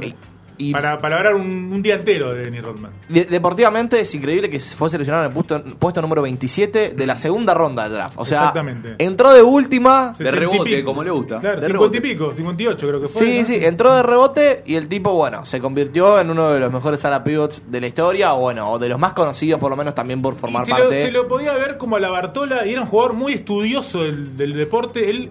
Y- 0.63 0.67
y- 0.67 0.69
y- 0.69 0.73
para, 0.73 0.97
para 0.97 1.17
hablar 1.17 1.35
un, 1.35 1.71
un 1.73 1.81
día 1.81 1.95
entero 1.95 2.33
de 2.33 2.45
Dennis 2.45 2.61
Rodman. 2.63 2.91
De- 3.09 3.25
deportivamente 3.25 3.99
es 3.99 4.13
increíble 4.15 4.49
que 4.49 4.59
fue 4.59 4.89
seleccionado 4.89 5.25
en 5.25 5.29
el 5.31 5.33
puesto, 5.33 5.63
puesto 5.77 6.01
número 6.01 6.21
27 6.21 6.93
de 6.95 7.05
la 7.07 7.15
segunda 7.15 7.53
ronda 7.53 7.83
del 7.83 7.93
draft. 7.93 8.15
O 8.17 8.25
sea, 8.25 8.39
Exactamente. 8.39 8.95
entró 8.97 9.33
de 9.33 9.41
última. 9.41 10.07
De 10.17 10.25
60 10.25 10.35
y 10.35 10.39
rebote, 10.39 10.69
pico. 10.77 10.85
como 10.85 11.03
le 11.03 11.11
gusta. 11.11 11.39
Claro, 11.39 11.61
De 11.61 11.67
50 11.67 11.97
y 11.97 11.99
rebote. 11.99 12.01
pico, 12.01 12.33
58 12.35 12.87
creo 12.87 13.01
que 13.01 13.07
fue. 13.07 13.21
Sí, 13.25 13.39
¿no? 13.39 13.45
sí, 13.45 13.59
entró 13.61 13.93
de 13.95 14.03
rebote 14.03 14.63
y 14.65 14.75
el 14.75 14.87
tipo, 14.87 15.13
bueno, 15.13 15.45
se 15.45 15.59
convirtió 15.59 16.19
en 16.19 16.29
uno 16.29 16.51
de 16.51 16.59
los 16.59 16.71
mejores 16.71 17.03
ala 17.05 17.23
pivots 17.23 17.61
de 17.67 17.81
la 17.81 17.87
historia, 17.87 18.33
o 18.33 18.39
bueno, 18.41 18.71
o 18.71 18.79
de 18.79 18.89
los 18.89 18.99
más 18.99 19.13
conocidos 19.13 19.59
por 19.59 19.69
lo 19.69 19.75
menos 19.75 19.93
también 19.95 20.21
por 20.21 20.35
formar 20.35 20.63
Y 20.63 20.65
se, 20.65 20.71
lo, 20.71 20.77
parte. 20.79 21.01
se 21.05 21.11
lo 21.11 21.27
podía 21.27 21.53
ver 21.55 21.77
como 21.77 21.95
a 21.95 21.99
la 21.99 22.09
Bartola 22.09 22.65
y 22.65 22.71
era 22.71 22.81
un 22.81 22.87
jugador 22.87 23.13
muy 23.13 23.33
estudioso 23.33 24.03
del, 24.03 24.37
del 24.37 24.53
deporte. 24.53 25.09
Él 25.09 25.29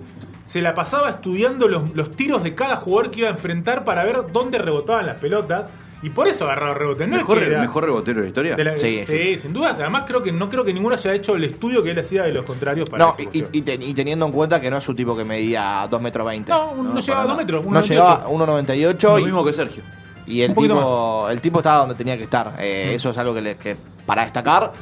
se 0.53 0.61
la 0.61 0.75
pasaba 0.75 1.09
estudiando 1.09 1.67
los, 1.67 1.95
los 1.95 2.11
tiros 2.11 2.43
de 2.43 2.55
cada 2.55 2.77
jugador 2.77 3.11
que 3.11 3.21
iba 3.21 3.29
a 3.29 3.33
enfrentar 3.33 3.85
para 3.87 4.05
ver 4.05 4.19
dónde 4.33 4.59
rebotaban 4.59 5.07
las 5.07 5.17
pelotas. 5.17 5.71
Y 6.03 6.11
por 6.11 6.27
eso 6.29 6.45
agarraba 6.45 6.75
rebotes. 6.75 7.09
No 7.09 7.17
¿Mejor, 7.17 7.39
es 7.43 7.49
que 7.49 7.57
¿Mejor 7.57 7.85
rebotero 7.85 8.17
de 8.19 8.23
la 8.25 8.29
historia? 8.29 8.57
de 8.57 8.65
la- 8.65 8.79
Sí, 8.79 9.03
sí, 9.07 9.39
sin 9.39 9.53
duda. 9.55 9.71
Además, 9.71 10.03
creo 10.07 10.21
que 10.23 10.31
no 10.33 10.51
creo 10.51 10.63
que 10.65 10.75
ninguno 10.75 10.95
haya 10.97 11.15
hecho 11.15 11.37
el 11.37 11.45
estudio 11.45 11.83
que 11.83 11.93
él 11.93 11.99
hacía 12.01 12.25
de 12.25 12.33
los 12.33 12.45
contrarios 12.45 12.91
para 12.91 13.05
No, 13.07 13.15
y, 13.17 13.23
cuestión. 13.23 13.49
y 13.53 13.63
ten- 13.63 13.83
y 13.83 13.95
teniendo 13.95 14.27
en 14.27 14.33
cuenta 14.33 14.61
que 14.61 14.69
no 14.69 14.77
es 14.79 14.87
un 14.89 14.97
tipo 14.97 15.17
que 15.17 15.25
medía 15.25 15.87
2 15.89 16.03
metros 16.03 16.27
20. 16.27 16.51
No, 16.53 16.75
no, 16.75 16.83
No, 16.83 17.01
llegaba 17.01 17.21
a 17.23 17.25
para 17.25 17.29
2 17.29 17.37
metros. 17.39 17.65
no 17.65 17.71
1,98. 17.71 17.89
llegaba 17.89 18.25
a 18.25 18.29
1.98 18.29 19.09
Lo 19.11 19.19
y, 19.21 19.25
mismo 19.25 19.45
que 19.45 19.53
Sergio. 19.53 19.83
y 20.27 20.43
el 20.43 20.55
tipo 20.55 21.29
el 21.31 21.41
tipo 21.41 21.61
estaba 21.61 21.79
donde 21.79 21.95
tenía 21.95 22.17
que 22.19 22.25
estar. 22.25 22.57
Eh, 22.59 22.91
Eso 22.95 23.11
es 23.11 23.17
algo 23.19 23.33
que, 23.33 23.41
le- 23.41 23.57
que 23.57 23.77
para 24.05 24.25
destacar. 24.25 24.73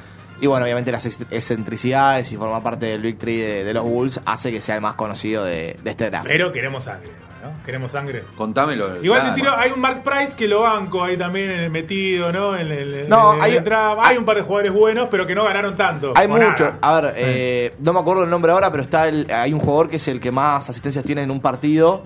Y 0.41 0.47
bueno, 0.47 0.65
obviamente 0.65 0.91
las 0.91 1.05
ex- 1.07 1.21
excentricidades 1.31 2.33
y 2.33 2.37
formar 2.37 2.63
parte 2.63 2.87
del 2.87 3.03
Victory 3.03 3.37
de, 3.39 3.65
de 3.65 3.75
los 3.75 3.85
Bulls 3.85 4.21
hace 4.25 4.51
que 4.51 4.61
sea 4.61 4.77
el 4.77 4.81
más 4.81 4.95
conocido 4.95 5.45
de, 5.45 5.77
de 5.83 5.91
este 5.91 6.09
draft. 6.11 6.27
Pero 6.27 6.51
queremos 6.51 6.85
sangre, 6.85 7.11
¿no? 7.43 7.51
Queremos 7.65 7.93
sangre. 7.93 8.25
Contámelo. 8.37 9.03
Igual 9.03 9.21
Nada 9.23 9.35
te 9.35 9.41
tiro, 9.41 9.55
hay 9.57 9.71
un 9.71 9.81
Mark 9.81 10.03
Price 10.03 10.35
que 10.37 10.49
lo 10.49 10.61
banco 10.63 11.05
ahí 11.05 11.17
también 11.19 11.71
metido, 11.71 12.33
¿no? 12.33 12.57
En 12.57 12.69
el, 12.73 12.95
en 12.95 13.09
No, 13.11 13.35
el- 13.35 13.41
hay- 13.43 13.53
en 13.53 13.59
el 13.59 13.65
draft. 13.65 14.01
hay 14.03 14.17
un 14.17 14.25
par 14.25 14.37
de 14.37 14.43
jugadores 14.43 14.73
buenos, 14.73 15.09
pero 15.11 15.27
que 15.27 15.35
no 15.35 15.45
ganaron 15.45 15.77
tanto. 15.77 16.15
Hay 16.17 16.27
o 16.27 16.31
mucho. 16.31 16.65
nada. 16.65 16.79
A 16.81 17.01
ver, 17.01 17.15
eh, 17.19 17.75
no 17.81 17.93
me 17.93 18.01
acuerdo 18.01 18.25
el 18.25 18.31
nombre 18.31 18.51
ahora, 18.53 18.71
pero 18.71 18.83
está 18.83 19.09
el- 19.09 19.27
hay 19.31 19.53
un 19.53 19.61
jugador 19.61 19.91
que 19.91 19.97
es 19.97 20.09
el 20.09 20.21
que 20.21 20.31
más 20.31 20.69
asistencias 20.71 21.05
tiene 21.05 21.23
en 21.23 21.31
un 21.31 21.41
partido. 21.41 22.03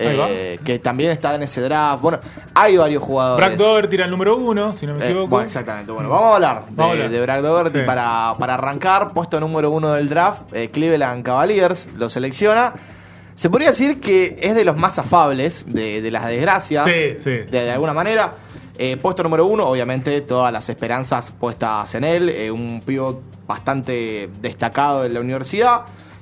Eh, 0.00 0.58
que 0.64 0.78
también 0.78 1.10
está 1.10 1.34
en 1.34 1.42
ese 1.42 1.60
draft. 1.60 2.02
Bueno, 2.02 2.20
hay 2.54 2.76
varios 2.76 3.02
jugadores. 3.02 3.46
Brad 3.46 3.58
Dover 3.58 3.88
tira 3.90 4.04
el 4.04 4.10
número 4.10 4.36
uno, 4.36 4.74
si 4.74 4.86
no 4.86 4.94
me 4.94 5.04
Eh, 5.04 5.08
equivoco. 5.10 5.28
bueno, 5.28 5.44
exactamente. 5.46 5.90
Bueno, 5.92 6.08
vamos 6.08 6.30
a 6.30 6.34
hablar 6.36 6.64
de, 6.66 6.70
Vamos 6.74 6.90
a 6.90 6.92
hablar. 6.94 7.10
de 7.10 7.20
Brad 7.20 7.42
Doherty 7.42 7.78
Sí. 7.80 7.84
para, 7.84 8.34
para 8.38 8.54
arrancar. 8.54 9.12
Puesto 9.12 9.40
número 9.40 9.70
uno 9.70 9.92
del 9.92 10.08
draft, 10.08 10.42
eh, 10.52 10.70
Cleveland 10.70 11.24
Cavaliers 11.24 11.88
lo 11.96 12.08
selecciona. 12.08 12.72
Se 13.34 13.50
podría 13.50 13.68
decir 13.68 14.00
que 14.00 14.36
es 14.40 14.54
de 14.54 14.64
los 14.64 14.76
más 14.76 14.98
afables 14.98 15.64
de, 15.68 16.00
de 16.02 16.10
las 16.10 16.26
desgracias. 16.26 16.86
Sí, 16.86 17.16
sí. 17.20 17.30
De, 17.30 17.46
de 17.46 17.70
alguna 17.70 17.92
manera. 17.94 18.32
Eh, 18.80 18.96
puesto 18.96 19.24
número 19.24 19.44
uno, 19.46 19.64
obviamente 19.66 20.20
todas 20.20 20.52
las 20.52 20.68
esperanzas 20.68 21.32
puestas 21.32 21.92
en 21.96 22.04
él. 22.04 22.28
eh, 22.28 22.48
un 22.50 22.80
pivot 22.86 23.20
bastante 23.46 24.30
destacado 24.40 25.04
en 25.04 25.14
la 25.14 25.20
universidad. 25.20 25.80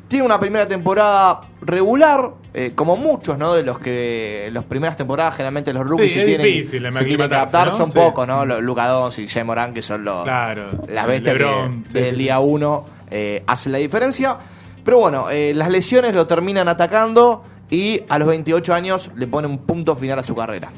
Tiene 0.09 0.25
una 0.25 0.39
primera 0.39 0.67
temporada 0.67 1.41
regular, 1.63 2.31
eh, 2.55 2.73
como 2.77 2.97
muchos, 2.97 3.37
¿no? 3.37 3.55
De 3.55 3.65
los 3.65 3.79
que 3.81 4.49
las 4.53 4.63
primeras 4.65 4.97
temporadas 4.97 5.35
generalmente 5.35 5.73
los 5.73 5.85
rookies 5.87 6.13
Sí, 6.13 6.19
se, 6.19 6.21
es 6.23 6.27
tienen, 6.29 6.47
difícil 6.47 6.93
se 6.93 7.05
tienen 7.05 7.29
que 7.29 7.35
adaptar, 7.35 7.69
¿no? 7.71 7.77
son 7.77 7.91
Sí. 7.93 7.99
pocos, 7.99 8.27
¿no? 8.27 8.45
Los 8.47 8.63
Luka 8.63 8.87
Doncic 8.87 9.25
y 9.25 9.29
Jay 9.29 9.43
Moran, 9.43 9.75
que 9.75 9.83
son 9.83 10.05
los, 10.05 10.23
Claro. 10.23 10.71
las 10.89 11.07
bestias 11.09 11.37
LeBron, 11.37 11.83
que 11.83 11.89
sí, 11.89 11.93
desde 11.95 12.05
sí, 12.07 12.11
el 12.13 12.19
día 12.19 12.39
uno 12.39 12.85
eh, 13.11 13.43
hacen 13.49 13.73
la 13.73 13.79
diferencia. 13.79 14.37
Pero 14.85 14.99
bueno, 14.99 15.29
eh, 15.31 15.53
las 15.55 15.69
lesiones 15.71 16.15
lo 16.15 16.29
terminan 16.29 16.69
atacando 16.69 17.43
y 17.69 18.03
a 18.09 18.19
los 18.21 18.29
28 18.29 18.75
años 18.75 19.11
le 19.17 19.27
pone 19.27 19.49
un 19.49 19.59
punto 19.59 19.97
final 19.97 20.21
a 20.21 20.23
su 20.23 20.37
carrera. 20.37 20.69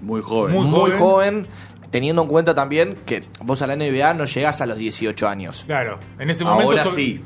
Muy 0.00 0.22
joven. 0.22 0.54
Muy 0.54 0.64
Muy, 0.64 0.90
joven. 0.92 0.98
joven. 0.98 1.46
teniendo 1.90 2.22
en 2.22 2.28
cuenta 2.28 2.54
también 2.54 2.96
que 3.04 3.22
vos 3.42 3.60
a 3.60 3.66
la 3.66 3.76
NBA 3.76 4.14
no 4.14 4.24
llegás 4.24 4.62
a 4.62 4.66
los 4.66 4.78
18 4.78 5.28
años. 5.28 5.64
Claro, 5.66 5.98
en 6.18 6.30
ese 6.30 6.42
momento. 6.42 6.70
Ahora 6.70 6.86
sí. 6.94 7.20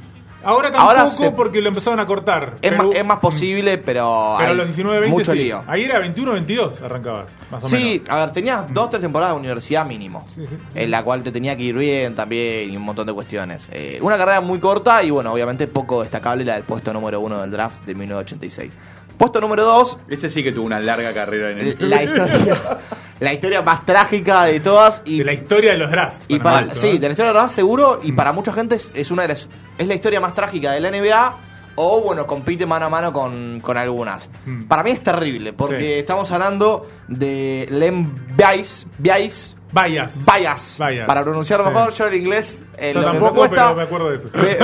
Ahora 0.45 0.71
tampoco 0.71 0.91
Ahora 0.91 1.07
se- 1.09 1.31
porque 1.33 1.61
lo 1.61 1.69
empezaron 1.69 1.99
a 1.99 2.07
cortar. 2.07 2.55
Es, 2.63 2.71
pero, 2.71 2.85
más, 2.89 2.95
es 2.97 3.05
más 3.05 3.19
posible, 3.19 3.79
pero, 3.79 4.37
pero 4.39 4.51
hay 4.51 4.57
los 4.57 4.67
19, 4.67 5.01
20 5.01 5.19
mucho 5.19 5.33
sí. 5.33 5.39
lío. 5.39 5.63
Ahí 5.67 5.83
era 5.85 5.99
21, 5.99 6.33
22 6.33 6.81
arrancabas, 6.83 7.31
más 7.51 7.65
o 7.65 7.69
Sí, 7.69 7.77
menos. 8.05 8.11
a 8.11 8.21
ver, 8.27 8.33
tenías 8.33 8.73
dos, 8.73 8.89
tres 8.91 9.03
temporadas 9.03 9.35
de 9.35 9.41
universidad 9.41 9.85
mínimo, 9.85 10.25
Sí, 10.35 10.47
sí. 10.47 10.57
en 10.75 10.91
la 10.91 11.03
cual 11.03 11.23
te 11.23 11.33
tenía 11.33 11.57
que 11.57 11.65
ir 11.65 11.77
bien 11.77 12.15
también 12.15 12.71
y 12.71 12.77
un 12.77 12.83
montón 12.85 13.07
de 13.07 13.13
cuestiones. 13.13 13.69
Eh, 13.73 13.99
una 14.03 14.17
carrera 14.17 14.41
muy 14.41 14.61
corta 14.61 15.03
y 15.03 15.11
bueno, 15.11 15.33
obviamente 15.33 15.67
poco 15.67 16.03
destacable 16.03 16.45
la 16.45 16.55
del 16.55 16.63
puesto 16.65 16.93
número 16.93 17.19
uno 17.21 17.41
del 17.41 17.51
draft 17.51 17.85
de 17.85 17.95
1986. 17.95 18.73
Puesto 19.19 19.41
número 19.41 19.65
dos, 19.65 19.99
Ese 20.09 20.29
sí 20.31 20.43
que 20.43 20.53
tuvo 20.53 20.67
una 20.67 20.81
larga 20.81 21.13
carrera 21.13 21.51
en 21.51 21.59
el 21.61 21.77
la 21.91 22.03
historia, 22.03 22.79
la 23.21 23.33
historia 23.33 23.63
más 23.63 23.87
trágica 23.87 24.45
de 24.45 24.61
todas 24.61 25.03
y 25.05 25.19
De 25.19 25.25
la 25.25 25.33
historia 25.33 25.73
de 25.73 25.79
los 25.79 25.91
drafts. 25.91 26.25
Y 26.29 26.39
para 26.39 26.75
sí, 26.75 26.89
¿eh? 26.89 26.99
de 26.99 27.09
la 27.09 27.13
historia 27.13 27.33
del 27.33 27.41
draft 27.41 27.55
seguro, 27.55 28.01
y 28.03 28.13
para 28.13 28.33
mucha 28.33 28.53
gente 28.53 28.77
es, 28.77 28.93
es 28.95 29.11
una 29.11 29.23
de 29.23 29.29
las, 29.29 29.49
es 29.79 29.89
la 29.89 29.95
historia 29.95 30.21
más 30.21 30.35
trágica 30.35 30.73
de 30.73 30.81
la 30.81 30.91
NBA, 30.91 31.37
o 31.77 32.01
bueno, 32.01 32.27
compite 32.27 32.65
mano 32.67 32.87
a 32.87 32.89
mano 32.89 33.13
con, 33.13 33.61
con 33.61 33.77
algunas. 33.77 34.29
Mm. 34.45 34.65
Para 34.65 34.83
mí 34.83 34.91
es 34.91 35.03
terrible, 35.03 35.53
porque 35.53 35.79
Sí. 35.79 36.01
estamos 36.01 36.31
hablando 36.31 36.87
de 37.09 37.67
Len 37.71 38.13
Bias, 38.37 38.87
Bias, 38.99 39.56
Vayas. 39.73 40.25
Bias. 40.25 40.79
para 41.07 41.23
pronunciarlo 41.23 41.67
Sí. 41.67 41.73
mejor, 41.73 41.93
yo 41.93 42.07
el 42.07 42.15
inglés 42.15 42.63
eh, 42.79 42.93
Yo 42.95 43.01
lo 43.01 43.07
que 43.07 43.13
me 43.13 43.19
tampoco, 43.21 43.35
cuesta. 43.41 43.57
pero 43.65 43.77
me 43.77 43.83
acuerdo 43.83 44.11
de 44.11 44.17
eso. 44.17 44.29
Eh, 44.35 44.59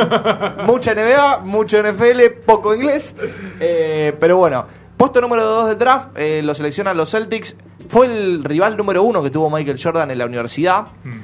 mucha 0.67 0.95
NBA, 0.95 1.41
mucho 1.45 1.83
NFL, 1.83 2.21
poco 2.47 2.75
inglés. 2.75 3.15
Eh, 3.61 4.15
pero 4.21 4.37
bueno, 4.37 4.67
puesto 4.97 5.21
número 5.21 5.45
2 5.45 5.69
del 5.71 5.79
draft, 5.79 6.09
eh, 6.17 6.41
lo 6.43 6.55
seleccionan 6.55 6.97
los 6.97 7.11
Celtics. 7.11 7.57
Fue 7.89 8.07
el 8.07 8.45
rival 8.45 8.77
número 8.77 9.03
uno 9.03 9.23
que 9.23 9.31
tuvo 9.31 9.51
Michael 9.51 9.79
Jordan 9.83 10.11
en 10.11 10.19
la 10.19 10.27
universidad. 10.27 10.87
Mm. 11.05 11.21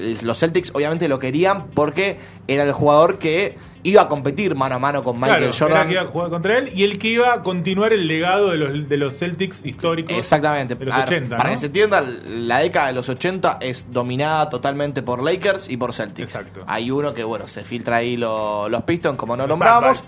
Eh, 0.00 0.16
los 0.22 0.38
Celtics 0.38 0.70
obviamente 0.74 1.08
lo 1.08 1.18
querían 1.18 1.66
porque 1.74 2.18
era 2.48 2.64
el 2.64 2.72
jugador 2.72 3.18
que 3.18 3.56
iba 3.82 4.02
a 4.02 4.08
competir 4.08 4.54
mano 4.56 4.74
a 4.74 4.78
mano 4.78 5.02
con 5.02 5.16
Michael 5.16 5.38
Claro, 5.38 5.52
Jordan. 5.58 5.76
era 5.78 5.86
que 5.86 5.92
iba 5.94 6.02
a 6.02 6.06
jugar 6.06 6.28
contra 6.30 6.58
él 6.58 6.70
y 6.74 6.84
el 6.84 6.98
que 6.98 7.08
iba 7.08 7.32
a 7.32 7.42
continuar 7.42 7.92
el 7.94 8.06
legado 8.08 8.50
de 8.50 8.56
los, 8.58 8.88
de 8.88 8.96
los 8.98 9.16
Celtics 9.18 9.64
históricos. 9.64 10.12
Exactamente. 10.16 10.74
De 10.74 10.84
los 10.84 10.94
ver, 10.94 11.04
80. 11.04 11.36
para 11.36 11.48
¿no? 11.48 11.54
que 11.54 11.60
se 11.60 11.66
entienda, 11.66 12.04
la 12.26 12.58
década 12.58 12.88
de 12.88 12.92
los 12.94 13.08
80 13.08 13.58
es 13.60 13.86
dominada 13.90 14.50
totalmente 14.50 15.02
por 15.02 15.22
Lakers 15.22 15.68
y 15.70 15.76
por 15.78 15.94
Celtics. 15.94 16.28
Exacto. 16.28 16.62
Hay 16.66 16.90
uno 16.90 17.14
que, 17.14 17.24
bueno, 17.24 17.48
se 17.48 17.62
filtra 17.64 17.96
ahí 17.96 18.16
lo- 18.18 18.68
los 18.68 18.82
Pistons, 18.84 19.16
como 19.16 19.34
no 19.36 19.44
Los 19.44 19.50
nombramos. 19.50 20.02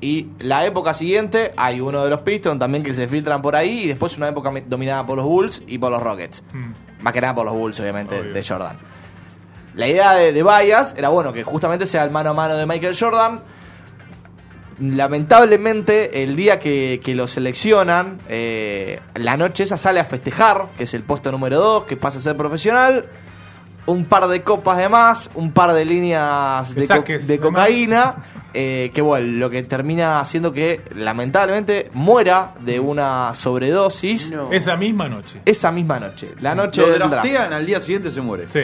Y 0.00 0.28
la 0.38 0.64
época 0.64 0.94
siguiente 0.94 1.52
hay 1.56 1.80
uno 1.80 2.04
de 2.04 2.10
los 2.10 2.20
Pistons 2.20 2.58
también 2.60 2.84
que 2.84 2.94
se 2.94 3.08
filtran 3.08 3.42
por 3.42 3.56
ahí. 3.56 3.80
Y 3.80 3.86
después 3.88 4.16
una 4.16 4.28
época 4.28 4.50
mi- 4.50 4.60
dominada 4.60 5.04
por 5.04 5.16
los 5.16 5.26
Bulls 5.26 5.60
y 5.66 5.76
por 5.78 5.90
los 5.90 6.00
Rockets. 6.02 6.42
Mm. 6.52 7.02
Más 7.02 7.12
que 7.12 7.20
nada 7.20 7.34
por 7.34 7.44
los 7.44 7.52
Bulls, 7.54 7.78
obviamente, 7.80 8.18
Obvio. 8.18 8.32
de 8.32 8.42
Jordan. 8.42 8.76
La 9.78 9.86
idea 9.88 10.12
de, 10.14 10.32
de 10.32 10.42
Bias 10.42 10.94
era, 10.96 11.08
bueno, 11.08 11.32
que 11.32 11.44
justamente 11.44 11.86
sea 11.86 12.02
el 12.04 12.10
mano 12.10 12.30
a 12.30 12.34
mano 12.34 12.56
de 12.56 12.66
Michael 12.66 12.96
Jordan. 12.98 13.40
Lamentablemente, 14.80 16.22
el 16.22 16.36
día 16.36 16.60
que, 16.60 17.00
que 17.04 17.14
lo 17.14 17.26
seleccionan, 17.26 18.18
eh, 18.28 19.00
la 19.16 19.36
noche 19.36 19.64
esa 19.64 19.76
sale 19.76 19.98
a 19.98 20.04
festejar, 20.04 20.66
que 20.76 20.84
es 20.84 20.94
el 20.94 21.02
puesto 21.02 21.32
número 21.32 21.58
2, 21.58 21.84
que 21.84 21.96
pasa 21.96 22.18
a 22.18 22.20
ser 22.20 22.36
profesional. 22.36 23.04
Un 23.86 24.04
par 24.04 24.28
de 24.28 24.42
copas 24.42 24.78
de 24.78 24.88
más, 24.88 25.30
un 25.34 25.50
par 25.50 25.72
de 25.72 25.84
líneas 25.84 26.74
De 26.74 26.86
co- 26.86 27.48
cocaína. 27.48 28.16
eh, 28.54 28.90
que 28.94 29.00
bueno, 29.00 29.26
lo 29.38 29.50
que 29.50 29.62
termina 29.62 30.20
haciendo 30.20 30.52
que 30.52 30.82
lamentablemente 30.94 31.88
muera 31.94 32.52
de 32.60 32.78
una 32.80 33.32
sobredosis 33.34 34.30
No. 34.30 34.52
Esa 34.52 34.76
misma 34.76 35.08
noche. 35.08 35.40
esa 35.44 35.70
misma 35.72 35.98
noche. 35.98 36.34
La 36.40 36.54
noche 36.54 36.82
Lo 36.82 36.88
del 36.90 36.98
draftean, 36.98 37.52
al 37.52 37.64
día 37.66 37.80
siguiente 37.80 38.10
se 38.10 38.20
muere. 38.20 38.44
Sí. 38.48 38.60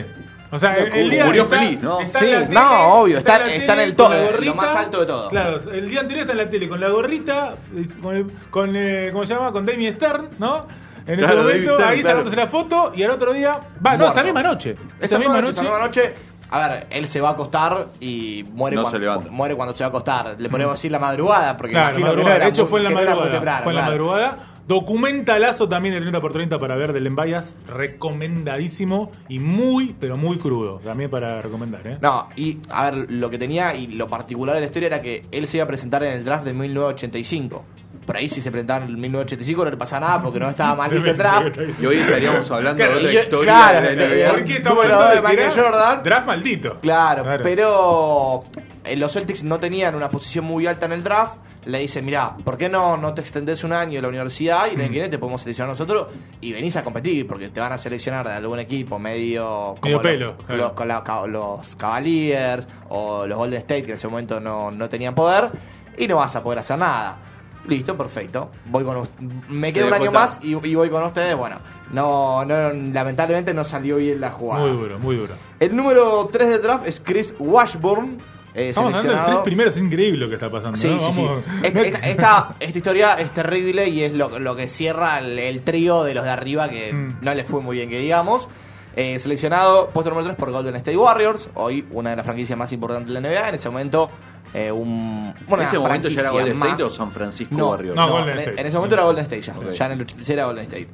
O 0.54 0.58
sea, 0.58 0.74
el, 0.76 0.92
el 0.92 1.10
día 1.10 1.24
Murió 1.26 1.42
está- 1.44 1.58
feliz, 1.58 1.80
¿no? 1.80 2.00
está 2.00 2.18
Sí, 2.20 2.26
la 2.30 2.40
no, 2.46 2.94
obvio, 3.00 3.18
está- 3.18 3.38
la 3.40 3.52
está 3.52 3.72
en 3.74 3.80
el 3.80 3.96
to- 3.96 4.04
con 4.04 4.12
la 4.12 4.30
lo 4.40 4.54
más 4.54 4.74
alto 4.76 5.00
de 5.00 5.06
todo. 5.06 5.28
Claro, 5.28 5.58
el 5.72 5.88
día 5.90 6.00
anterior 6.00 6.22
está 6.22 6.32
en 6.32 6.38
la 6.38 6.48
tele 6.48 6.68
con 6.68 6.80
la 6.80 6.88
gorrita, 6.88 7.54
con, 8.00 8.14
el, 8.16 8.26
con 8.50 8.72
eh, 8.76 9.10
¿cómo 9.12 9.26
se 9.26 9.34
llama? 9.34 9.50
Con 9.52 9.66
Damien 9.66 9.94
Stern, 9.94 10.28
¿no? 10.38 10.66
En 11.06 11.20
ese 11.20 11.34
momento, 11.34 11.74
Stern, 11.74 11.88
ahí 11.90 12.00
claro. 12.00 12.08
sacándose 12.18 12.36
la 12.36 12.46
foto 12.46 12.92
y 12.94 13.02
al 13.02 13.10
otro 13.10 13.32
día. 13.32 13.58
Va, 13.84 13.96
no, 13.96 14.10
esa 14.10 14.22
misma 14.22 14.42
noche. 14.42 14.76
Esa 15.00 15.18
misma 15.18 15.40
noche, 15.40 15.50
esa 15.50 15.62
misma 15.62 15.78
noche, 15.80 16.14
a 16.50 16.68
ver, 16.68 16.86
él 16.90 17.08
se 17.08 17.20
va 17.20 17.30
a 17.30 17.32
acostar 17.32 17.86
y 18.00 18.44
muere, 18.52 18.76
No 18.76 18.82
cuando, 18.82 18.98
se 18.98 19.02
levanta. 19.04 19.30
muere 19.30 19.54
cuando 19.56 19.74
se 19.74 19.82
va 19.82 19.86
a 19.86 19.90
acostar. 19.90 20.36
Le 20.38 20.48
podemos 20.48 20.74
decir 20.74 20.92
la 20.92 20.98
madrugada, 20.98 21.56
porque 21.56 21.72
Claro, 21.72 21.88
imagino 21.90 22.10
que 22.10 22.10
no 22.10 22.22
madrugada. 22.22 22.36
era 22.36 22.44
de 22.46 22.50
hecho 22.52 22.62
muy- 22.62 22.70
fue 22.70 22.78
en 22.80 22.84
la 22.84 22.90
madrugada. 22.90 23.30
temprano, 23.32 23.62
fue 23.64 23.72
en 23.72 23.76
la 23.76 23.84
madrugada. 23.86 24.38
Documentalazo 24.66 25.68
también 25.68 25.94
de 25.94 26.00
30 26.00 26.20
por 26.20 26.32
30 26.32 26.58
para 26.58 26.76
ver 26.76 26.92
del 26.92 27.06
Envayas. 27.06 27.56
Recomendadísimo 27.66 29.10
y 29.28 29.38
muy, 29.38 29.94
pero 30.00 30.16
muy 30.16 30.38
crudo. 30.38 30.80
También 30.84 31.10
para 31.10 31.42
recomendar, 31.42 31.86
¿eh? 31.86 31.98
No, 32.00 32.28
y 32.36 32.58
a 32.70 32.90
ver, 32.90 33.10
lo 33.10 33.28
que 33.30 33.38
tenía 33.38 33.74
y 33.74 33.88
lo 33.88 34.08
particular 34.08 34.54
de 34.54 34.60
la 34.62 34.66
historia 34.66 34.86
era 34.86 35.02
que 35.02 35.24
él 35.32 35.46
se 35.48 35.58
iba 35.58 35.64
a 35.64 35.68
presentar 35.68 36.02
en 36.04 36.12
el 36.12 36.24
draft 36.24 36.44
de 36.44 36.52
1985. 36.54 37.64
Por 38.06 38.16
ahí 38.18 38.28
si 38.28 38.40
se 38.42 38.50
presentaba 38.50 38.84
en 38.84 38.90
el 38.90 38.96
1985 38.98 39.64
no 39.64 39.70
le 39.70 39.76
pasaba 39.78 40.06
nada 40.06 40.22
porque 40.22 40.38
no 40.38 40.48
estaba 40.50 40.74
maldito 40.74 41.10
el 41.10 41.16
draft. 41.16 41.56
Y 41.80 41.86
hoy 41.86 41.96
estaríamos 41.96 42.50
hablando 42.50 42.76
Claro, 42.76 42.92
de 42.94 42.98
otra 43.00 43.12
yo- 43.12 43.20
historia 43.20 43.44
claro, 43.52 43.80
de 43.96 44.24
la. 44.24 44.30
¿Por 44.30 44.44
qué 44.44 44.56
estamos 44.56 44.78
Número 44.78 44.94
hablando 45.00 45.22
de 45.22 45.28
Michael 45.36 45.50
Jordan. 45.62 46.02
Draft 46.02 46.26
maldito. 46.26 46.78
Claro, 46.80 47.24
pero 47.42 48.44
eh, 48.84 48.96
los 48.96 49.12
Celtics 49.12 49.42
no 49.42 49.58
tenían 49.58 49.94
una 49.94 50.10
posición 50.10 50.44
muy 50.44 50.66
alta 50.66 50.86
en 50.86 50.92
el 50.92 51.02
draft. 51.02 51.36
Le 51.66 51.78
dice, 51.78 52.02
mira, 52.02 52.36
¿por 52.44 52.56
qué 52.58 52.68
no, 52.68 52.96
no 52.96 53.14
te 53.14 53.20
extendés 53.22 53.64
un 53.64 53.72
año 53.72 53.96
en 53.96 54.02
la 54.02 54.08
universidad 54.08 54.66
y 54.66 54.74
el 54.74 54.80
año 54.80 54.84
que 54.88 54.92
viene 54.92 55.08
te 55.08 55.18
podemos 55.18 55.40
seleccionar 55.40 55.70
nosotros 55.70 56.08
y 56.40 56.52
venís 56.52 56.76
a 56.76 56.84
competir? 56.84 57.26
Porque 57.26 57.48
te 57.48 57.58
van 57.60 57.72
a 57.72 57.78
seleccionar 57.78 58.26
de 58.26 58.34
algún 58.34 58.58
equipo 58.58 58.98
medio... 58.98 59.74
Medio 59.82 59.96
lo- 59.96 60.02
pelo, 60.02 60.26
los- 60.56 60.72
claro. 60.72 61.26
los 61.26 61.74
Cavaliers 61.76 62.66
o 62.90 63.26
los 63.26 63.38
Golden 63.38 63.58
State 63.60 63.82
que 63.84 63.90
en 63.92 63.96
ese 63.96 64.08
momento 64.08 64.40
no, 64.40 64.70
no 64.70 64.88
tenían 64.88 65.14
poder 65.14 65.50
y 65.96 66.06
no 66.06 66.16
vas 66.16 66.36
a 66.36 66.42
poder 66.42 66.58
hacer 66.58 66.78
nada. 66.78 67.18
Listo, 67.66 67.96
perfecto. 67.96 68.50
Voy 68.66 68.84
con 68.84 69.08
me 69.48 69.72
quedo 69.72 69.86
un 69.86 69.94
año 69.94 70.12
más 70.12 70.38
y, 70.42 70.50
y 70.68 70.74
voy 70.74 70.90
con 70.90 71.02
ustedes. 71.04 71.34
Bueno, 71.34 71.56
no, 71.92 72.44
no, 72.44 72.70
lamentablemente 72.92 73.54
no 73.54 73.64
salió 73.64 73.96
bien 73.96 74.20
la 74.20 74.30
jugada. 74.32 74.66
Muy 74.66 74.76
duro, 74.76 74.98
muy 74.98 75.16
duro. 75.16 75.32
El 75.60 75.74
número 75.74 76.28
3 76.30 76.48
del 76.50 76.60
draft 76.60 76.86
es 76.86 77.00
Chris 77.00 77.32
Washburn. 77.38 78.18
Eh, 78.54 78.68
Estamos 78.70 78.94
hablando 78.94 79.10
de 79.12 79.16
los 79.18 79.26
tres 79.26 79.38
primeros, 79.44 79.76
es 79.76 79.82
increíble 79.82 80.18
lo 80.20 80.28
que 80.28 80.34
está 80.34 80.50
pasando. 80.50 80.76
Sí, 80.78 80.88
¿no? 80.88 81.00
sí, 81.00 81.12
sí. 81.12 81.28
Esta, 81.62 82.54
esta- 82.60 82.78
historia 82.78 83.14
es 83.14 83.32
terrible 83.32 83.88
y 83.88 84.02
es 84.02 84.12
lo, 84.14 84.38
lo 84.38 84.54
que 84.56 84.68
cierra 84.68 85.18
el, 85.18 85.38
el 85.38 85.62
trío 85.62 86.04
de 86.04 86.14
los 86.14 86.24
de 86.24 86.30
arriba 86.30 86.68
que 86.68 86.92
Mm. 86.92 87.16
no 87.22 87.34
les 87.34 87.46
fue 87.46 87.60
muy 87.60 87.76
bien, 87.76 87.88
que 87.90 87.98
digamos. 87.98 88.48
Eh, 88.96 89.18
seleccionado 89.18 89.88
puesto 89.88 90.10
número 90.10 90.26
3 90.28 90.36
por 90.36 90.52
Golden 90.52 90.76
State 90.76 90.96
Warriors, 90.96 91.50
hoy 91.54 91.84
una 91.90 92.10
de 92.10 92.16
las 92.16 92.24
franquicias 92.24 92.56
más 92.56 92.70
importantes 92.72 93.12
de 93.12 93.20
la 93.20 93.28
NBA. 93.28 93.48
En 93.48 93.54
ese 93.56 93.68
momento, 93.68 94.08
eh, 94.54 94.70
un, 94.70 95.34
¿En 95.48 95.52
una 95.52 95.64
ese 95.64 95.78
momento 95.80 96.08
ya 96.08 96.20
era 96.20 96.30
Golden 96.30 96.62
State 96.62 96.82
o 96.84 96.90
San 96.90 97.10
Francisco 97.10 97.56
no, 97.56 97.70
Warriors? 97.70 97.96
No, 97.96 98.06
no, 98.06 98.12
Golden 98.12 98.34
en, 98.34 98.38
State. 98.40 98.60
en 98.60 98.66
ese 98.68 98.76
momento 98.76 98.94
era 98.94 99.02
Golden 99.04 99.24
State 99.24 99.42
ya. 99.42 99.54
Ya 99.72 99.86
en 99.86 99.92
el 99.92 100.00
86 100.02 100.28
era 100.30 100.44
Golden 100.46 100.64
State. 100.64 100.88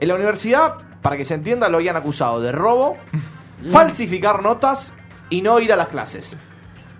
En 0.00 0.08
la 0.08 0.14
universidad, 0.16 0.74
para 1.00 1.16
que 1.16 1.24
se 1.24 1.34
entienda, 1.34 1.68
lo 1.68 1.76
habían 1.76 1.94
acusado 1.94 2.40
de 2.40 2.50
robo, 2.50 2.96
falsificar 3.70 4.42
notas 4.42 4.92
y 5.30 5.42
no 5.42 5.60
ir 5.60 5.72
a 5.72 5.76
las 5.76 5.88
clases. 5.88 6.36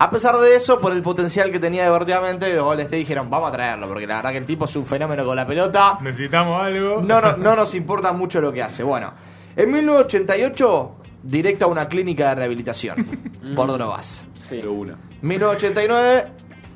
A 0.01 0.11
pesar 0.11 0.37
de 0.37 0.55
eso, 0.55 0.81
por 0.81 0.93
el 0.93 1.03
potencial 1.03 1.51
que 1.51 1.59
tenía 1.59 1.85
deportivamente, 1.85 2.55
los 2.55 2.65
Golden 2.65 2.87
State 2.87 2.99
dijeron, 2.99 3.29
vamos 3.29 3.49
a 3.49 3.53
traerlo, 3.53 3.89
porque 3.89 4.07
la 4.07 4.17
verdad 4.17 4.31
que 4.31 4.39
el 4.39 4.47
tipo 4.47 4.67
es 4.67 4.77
un 4.77 4.87
fenómeno 4.87 5.25
con 5.25 5.35
la 5.35 5.47
pelota. 5.47 5.99
Necesitamos 6.01 6.63
algo. 6.63 7.03
No, 7.03 7.21
no, 7.21 7.37
no 7.37 7.57
nos 7.57 7.75
importa 7.75 8.13
mucho 8.13 8.41
lo 8.41 8.53
que 8.53 8.63
hace. 8.63 8.85
Bueno, 8.85 9.13
en 9.57 9.73
1988, 9.73 10.91
directo 11.25 11.65
a 11.65 11.69
una 11.69 11.89
clínica 11.89 12.29
de 12.29 12.35
rehabilitación 12.37 13.07
por 13.57 13.73
drogas. 13.73 14.27
Sí. 14.39 14.59
De 14.59 14.69
una. 14.69 14.97
1989 15.23 16.27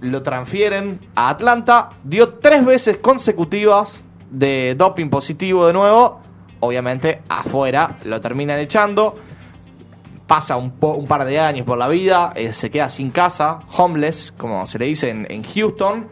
lo 0.01 0.23
transfieren 0.23 0.99
a 1.15 1.29
Atlanta, 1.29 1.91
dio 2.03 2.31
tres 2.35 2.65
veces 2.65 2.97
consecutivas 2.97 4.03
de 4.31 4.75
doping 4.77 5.09
positivo 5.09 5.67
de 5.67 5.73
nuevo, 5.73 6.21
obviamente 6.59 7.23
afuera, 7.29 7.99
lo 8.05 8.21
terminan 8.21 8.59
echando, 8.59 9.15
pasa 10.33 10.57
un, 10.57 10.71
po- 10.71 10.95
un 10.95 11.07
par 11.07 11.27
de 11.27 11.39
años 11.39 11.67
por 11.67 11.77
la 11.77 11.89
vida, 11.89 12.33
eh, 12.35 12.55
se 12.55 12.71
queda 12.71 12.89
sin 12.89 13.11
casa, 13.11 13.59
homeless, 13.77 14.33
como 14.39 14.67
se 14.67 14.79
le 14.79 14.87
dice 14.87 15.11
en, 15.11 15.27
en 15.31 15.43
Houston, 15.43 16.09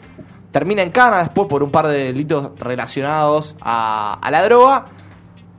termina 0.51 0.83
en 0.83 0.91
cana 0.91 1.23
después 1.23 1.49
por 1.49 1.63
un 1.63 1.71
par 1.71 1.87
de 1.87 2.05
delitos 2.05 2.51
relacionados 2.61 3.57
a, 3.63 4.19
a 4.21 4.31
la 4.31 4.43
droga. 4.45 4.85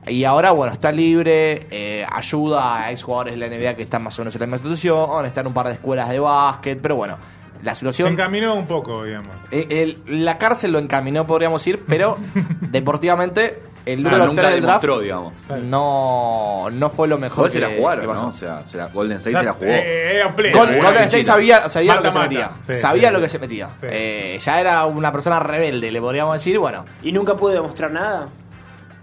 Y 0.06 0.22
ahora, 0.22 0.52
bueno, 0.52 0.72
está 0.72 0.92
libre, 0.92 1.66
eh, 1.72 2.06
ayuda 2.08 2.84
a 2.84 2.92
exjugadores 2.92 3.36
de 3.36 3.48
la 3.48 3.52
NBA 3.56 3.74
que 3.74 3.82
están 3.82 4.04
más 4.04 4.16
o 4.18 4.22
menos 4.22 4.32
en 4.36 4.40
la 4.42 4.46
misma 4.46 4.56
institución, 4.58 5.26
está 5.26 5.40
en 5.40 5.48
un 5.48 5.54
par 5.54 5.66
de 5.66 5.72
escuelas 5.72 6.08
de 6.08 6.20
básquet, 6.20 6.78
pero 6.80 6.94
bueno, 6.94 7.16
la 7.64 7.72
Se 7.74 7.80
situación... 7.80 8.12
encaminó 8.12 8.54
un 8.54 8.66
poco, 8.66 9.02
digamos. 9.02 9.30
Eh, 9.50 9.66
el- 10.06 10.24
la 10.24 10.38
cárcel 10.38 10.70
lo 10.70 10.78
encaminó, 10.78 11.26
podríamos 11.26 11.60
decir, 11.62 11.82
pero 11.88 12.16
deportivamente 12.60 13.60
el 13.86 14.00
Ah, 14.00 14.02
número 14.10 14.26
nunca 14.26 14.42
3 14.42 14.54
del 14.54 14.62
draft 14.62 14.82
demostró, 14.82 15.00
digamos. 15.02 15.32
no, 15.64 16.68
no 16.70 16.90
fue 16.90 17.08
lo 17.08 17.18
mejor 17.18 17.38
Igual 17.38 17.50
se 17.50 17.60
la 17.60 17.68
que- 17.68 17.76
jugaron, 17.78 18.00
que 18.02 18.08
pasó. 18.08 18.22
¿no? 18.22 18.28
O 18.28 18.32
sea, 18.32 18.62
se 18.70 18.76
la- 18.76 18.86
Golden 18.88 19.18
State 19.18 19.36
se 19.36 19.42
la 19.42 19.52
jugó. 19.52 19.66
Eh, 19.66 20.22
pleno. 20.36 20.58
Gol- 20.58 20.70
eh. 20.74 20.76
Golden 20.76 20.96
en 20.96 21.02
State 21.04 21.24
sabía, 21.24 21.68
sabía 21.68 21.94
lo 21.96 22.02
que 22.02 22.12
se 22.12 22.18
metía. 22.18 22.50
Sí, 22.66 22.76
sabía 22.76 23.08
sí. 23.08 23.14
lo 23.14 23.20
que 23.20 23.28
se 23.28 23.38
metía. 23.38 23.68
Sí. 23.80 23.86
Eh, 23.90 24.38
ya 24.40 24.60
era 24.60 24.86
una 24.86 25.10
persona 25.12 25.40
rebelde, 25.40 25.90
le 25.90 26.00
podríamos 26.00 26.34
decir. 26.34 26.58
Bueno, 26.58 26.84
Y 27.02 27.12
nunca 27.12 27.34
pude 27.36 27.54
demostrar 27.54 27.90
nada. 27.92 28.26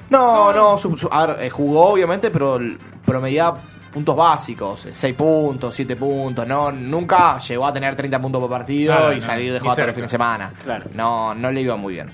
no, 0.09 0.51
no, 0.53 0.77
su- 0.77 0.97
su- 0.97 1.09
a 1.11 1.25
ver, 1.27 1.43
eh, 1.45 1.49
jugó 1.49 1.87
obviamente, 1.89 2.31
pero 2.31 2.59
promediaba 3.05 3.59
puntos 3.91 4.15
básicos, 4.15 4.87
6 4.91 5.15
puntos, 5.15 5.73
7 5.73 5.95
puntos, 5.95 6.45
no, 6.47 6.71
nunca 6.71 7.37
llegó 7.39 7.65
a 7.65 7.73
tener 7.73 7.95
30 7.95 8.21
puntos 8.21 8.39
por 8.41 8.49
partido 8.49 8.95
Claro, 8.95 9.13
y 9.13 9.15
no, 9.15 9.21
salir 9.21 9.51
de 9.53 9.59
joda 9.59 9.75
todo 9.75 9.85
el 9.85 9.93
fin 9.93 10.03
de 10.03 10.09
semana. 10.09 10.53
Claro. 10.63 10.85
No, 10.93 11.33
no 11.35 11.51
le 11.51 11.61
iba 11.61 11.75
muy 11.75 11.93
bien. 11.95 12.11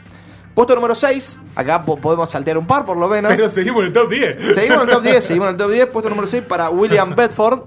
Puesto 0.56 0.74
número 0.74 0.96
6, 0.96 1.38
acá 1.56 1.84
po- 1.84 1.98
podemos 1.98 2.30
saltear 2.30 2.58
un 2.58 2.66
par 2.66 2.86
por 2.86 2.96
lo 2.98 3.08
menos. 3.10 3.34
Pero 3.36 3.50
seguimos 3.50 3.82
en 3.82 3.88
el 3.88 3.94
top 3.94 4.10
10. 4.10 4.38
Seguimos 4.56 4.84
en 4.84 4.90
el 4.90 4.96
top 4.96 5.04
10, 5.04 5.24
seguimos 5.26 5.48
en 5.50 5.52
el 5.56 5.58
top 5.58 5.72
10, 5.72 5.86
puesto 5.88 6.10
número 6.10 6.28
6 6.28 6.44
para 6.48 6.70
William 6.70 7.14
Bedford, 7.14 7.60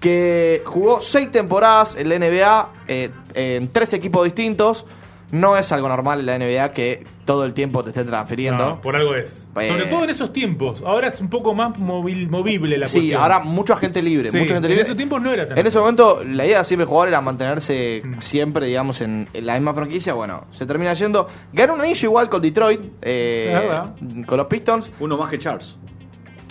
que 0.00 0.62
jugó 0.64 1.00
6 1.00 1.30
temporadas 1.32 1.96
en 1.96 2.08
la 2.08 2.18
NBA, 2.18 2.68
eh, 2.88 3.10
en 3.34 3.68
tres 3.68 3.92
equipos 3.92 4.24
distintos. 4.24 4.86
No 5.32 5.56
es 5.56 5.70
algo 5.72 5.88
normal 5.88 6.20
en 6.20 6.26
la 6.26 6.38
NBA 6.38 6.72
que 6.72 7.04
todo 7.24 7.44
el 7.44 7.52
tiempo 7.54 7.82
te 7.84 7.90
estén 7.90 8.06
transfiriendo. 8.06 8.64
No, 8.64 8.80
por 8.80 8.96
algo 8.96 9.14
es. 9.14 9.39
Eh. 9.58 9.68
Sobre 9.68 9.86
todo 9.86 10.04
en 10.04 10.10
esos 10.10 10.32
tiempos. 10.32 10.82
Ahora 10.86 11.08
es 11.08 11.20
un 11.20 11.28
poco 11.28 11.54
más 11.54 11.76
móvil, 11.78 12.28
movible 12.30 12.78
la 12.78 12.88
sí, 12.88 12.98
cuestión. 13.00 13.20
ahora 13.22 13.40
mucha 13.40 13.74
gente 13.76 14.00
libre, 14.00 14.30
Sí, 14.30 14.36
mucha 14.38 14.54
gente 14.54 14.72
en 14.72 14.78
esos 14.78 14.96
tiempos 14.96 15.20
no 15.20 15.32
era 15.32 15.48
tan 15.48 15.58
En 15.58 15.66
ese 15.66 15.78
momento 15.78 16.22
la 16.24 16.46
idea 16.46 16.62
siempre 16.62 16.84
de 16.86 16.90
jugar 16.90 17.08
era 17.08 17.20
mantenerse 17.20 18.02
Mm. 18.04 18.20
siempre, 18.20 18.66
digamos, 18.66 19.00
en, 19.00 19.28
en 19.32 19.46
la 19.46 19.54
misma 19.54 19.74
franquicia. 19.74 20.14
Bueno, 20.14 20.44
se 20.50 20.66
termina 20.66 20.92
yendo. 20.94 21.26
Ganó 21.52 21.74
un 21.74 21.80
anillo 21.80 22.06
igual 22.08 22.28
con 22.28 22.40
Detroit, 22.42 22.80
eh, 23.02 23.52
Es 23.54 23.60
verdad. 23.68 23.94
con 24.26 24.38
los 24.38 24.46
Pistons. 24.46 24.90
Uno 25.00 25.16
más 25.16 25.30
que 25.30 25.38
Charles. 25.38 25.76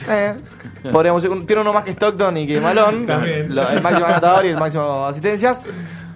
Eh, 0.09 0.33
podríamos 0.91 1.21
decir, 1.23 1.45
tiene 1.45 1.61
uno 1.61 1.73
más 1.73 1.83
que 1.83 1.91
Stockton 1.91 2.35
y 2.37 2.47
que 2.47 2.59
Malone. 2.61 3.05
Lo- 3.47 3.69
el 3.69 3.81
máximo 3.81 4.05
anotador 4.07 4.45
y 4.45 4.49
el 4.49 4.57
máximo 4.57 5.05
asistencias. 5.05 5.61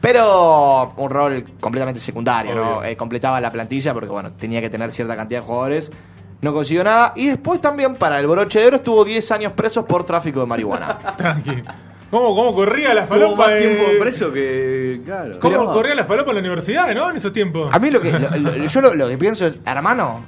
Pero 0.02 0.94
un 0.98 1.10
rol 1.10 1.46
completamente 1.62 2.00
secundario, 2.02 2.54
¿no? 2.56 2.84
Eh, 2.84 2.98
completaba 2.98 3.40
la 3.40 3.52
plantilla 3.54 3.94
porque, 3.94 4.10
bueno, 4.10 4.34
tenía 4.34 4.60
que 4.60 4.70
tener 4.70 4.92
cierta 4.92 5.16
cantidad 5.16 5.40
de 5.40 5.46
jugadores. 5.48 5.92
No 6.44 6.54
consiguió 6.54 6.84
nada. 6.84 7.14
Y 7.16 7.28
después 7.30 7.60
también 7.60 7.96
para 7.96 8.20
el 8.20 8.28
broche 8.28 8.60
de 8.60 8.68
oro 8.68 8.76
estuvo 8.76 9.04
10 9.04 9.32
años 9.32 9.52
presos 9.54 9.86
por 9.86 10.04
tráfico 10.04 10.42
de 10.42 10.46
marihuana. 10.46 10.98
Tranqui. 11.18 11.64
¿Cómo, 12.12 12.36
¿Cómo 12.36 12.54
corría 12.54 12.94
la 12.94 13.06
falopa? 13.06 13.38
más 13.48 13.50
de- 13.50 13.60
tiempo 13.62 13.84
preso 14.00 14.32
que. 14.32 15.02
Claro. 15.04 15.40
¿Cómo 15.40 15.52
Pero- 15.58 15.72
corría 15.74 15.96
la 15.96 16.04
falopa 16.06 16.30
en 16.30 16.36
la 16.36 16.40
universidad, 16.42 16.94
no? 16.94 17.10
En 17.10 17.16
esos 17.16 17.32
tiempos. 17.34 17.74
A 17.74 17.80
mí 17.80 17.90
lo 17.90 18.00
que 18.02 18.12
lo- 18.12 18.30
lo- 18.38 18.56
yo 18.68 18.82
lo, 18.82 18.94
lo 18.94 19.08
que 19.10 19.18
pienso 19.18 19.48
es, 19.48 19.58
hermano, 19.66 20.24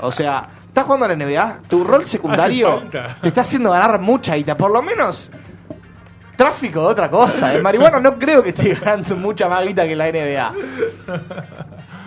o 0.00 0.12
sea, 0.12 0.48
estás 0.66 0.84
jugando 0.84 1.06
a 1.06 1.08
la 1.08 1.14
NBA, 1.16 1.58
tu 1.68 1.84
rol 1.84 2.04
secundario 2.06 2.82
te 3.22 3.28
está 3.28 3.40
haciendo 3.42 3.70
ganar 3.70 3.98
mucha 4.00 4.34
guita, 4.34 4.56
por 4.58 4.70
lo 4.70 4.82
menos 4.82 5.30
tráfico 6.36 6.80
de 6.80 6.86
otra 6.88 7.08
cosa. 7.08 7.54
El 7.54 7.62
marihuana 7.62 8.00
no 8.00 8.18
creo 8.18 8.42
que 8.42 8.50
esté 8.50 8.74
ganando 8.74 9.16
mucha 9.16 9.48
más 9.48 9.64
guita 9.64 9.86
que 9.86 9.94
la 9.96 10.08
NBA. 10.10 10.52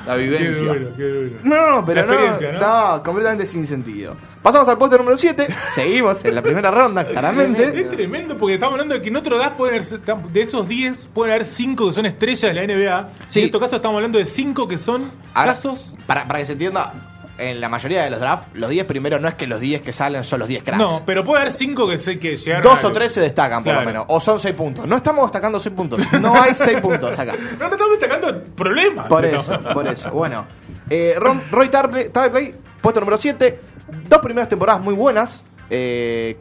La 0.06 0.16
Qué 0.16 0.22
vivencia. 0.24 0.56
duro, 0.62 0.90
qué 0.96 1.04
duro. 1.04 1.30
No, 1.44 1.72
no, 1.72 1.86
pero 1.86 2.06
no, 2.06 2.14
experiencia, 2.14 2.52
no, 2.60 3.04
completamente 3.04 3.46
sin 3.46 3.66
sentido. 3.66 4.16
Pasamos 4.44 4.68
al 4.68 4.78
puesto 4.78 4.98
número 4.98 5.18
7, 5.18 5.48
seguimos 5.74 6.24
en 6.24 6.36
la 6.36 6.42
primera 6.42 6.70
ronda, 6.72 7.06
claramente. 7.08 7.64
Es 7.82 7.90
tremendo 7.92 8.38
porque 8.38 8.56
estamos 8.56 8.74
hablando 8.74 8.94
de 8.96 9.02
que 9.02 9.10
en 9.10 9.16
otro 9.16 9.38
DAS 9.38 9.52
pueden 9.58 9.82
haber, 9.82 10.24
de 10.32 10.42
esos 10.42 10.68
10 10.68 11.08
pueden 11.08 11.34
haber 11.34 11.46
5 11.46 11.88
que 11.88 11.94
son 11.94 12.06
estrellas 12.06 12.42
de 12.42 12.54
la 12.54 12.66
NBA. 12.76 13.10
Sí. 13.28 13.40
En 13.40 13.46
este 13.46 13.60
caso 13.60 13.76
estamos 13.78 13.96
hablando 13.98 14.20
de 14.20 14.26
5 14.26 14.68
que 14.68 14.78
son 14.78 15.10
Ahora, 15.34 15.54
casos. 15.54 15.94
para, 16.06 16.28
para 16.28 16.40
que 16.40 16.46
se 16.46 16.52
entienda, 16.54 16.94
en 17.38 17.60
la 17.60 17.68
mayoría 17.70 18.04
de 18.04 18.10
los 18.10 18.20
drafts, 18.20 18.50
los 18.58 18.70
10 18.70 18.86
primeros 18.86 19.20
no 19.22 19.28
es 19.28 19.34
que 19.36 19.46
los 19.48 19.60
10 19.60 19.82
que 19.82 19.92
salen 19.92 20.24
son 20.24 20.40
los 20.40 20.48
10 20.48 20.64
cracks. 20.64 20.78
No, 20.80 21.04
pero 21.06 21.24
puede 21.24 21.42
haber 21.42 21.54
5 21.54 21.88
que 21.90 22.00
sé 22.00 22.18
que 22.20 22.38
llegaron 22.38 22.64
Dos 22.64 22.84
o 22.84 22.92
tres 22.92 23.12
se 23.12 23.20
destacan, 23.22 23.64
por 23.64 23.74
Claro. 23.74 23.82
lo 23.82 23.86
menos. 23.88 24.06
O 24.08 24.20
son 24.20 24.40
6 24.40 24.56
puntos. 24.56 24.88
No 24.88 24.96
estamos 24.98 25.26
destacando 25.26 25.60
6 25.60 25.76
puntos. 25.76 26.00
No 26.22 26.34
hay 26.42 26.56
6 26.56 26.80
puntos 26.82 27.18
acá. 27.20 27.34
No, 27.60 27.68
no 27.68 27.74
estamos 27.74 28.00
destacando 28.00 28.44
problemas. 28.56 29.08
Por 29.08 29.24
No. 29.30 29.38
eso, 29.38 29.60
por 29.74 29.88
eso. 29.88 30.12
Bueno, 30.12 30.46
eh, 30.90 31.16
Ron- 31.18 31.42
Roy 31.52 31.68
Tarpley, 31.70 32.10
Tarpley, 32.10 32.56
puesto 32.82 33.00
número 33.02 33.18
7. 33.18 33.60
Dos 34.08 34.20
primeras 34.20 34.48
temporadas 34.50 34.82
muy 34.82 34.94
buenas. 34.96 35.44
Eh, 35.70 36.38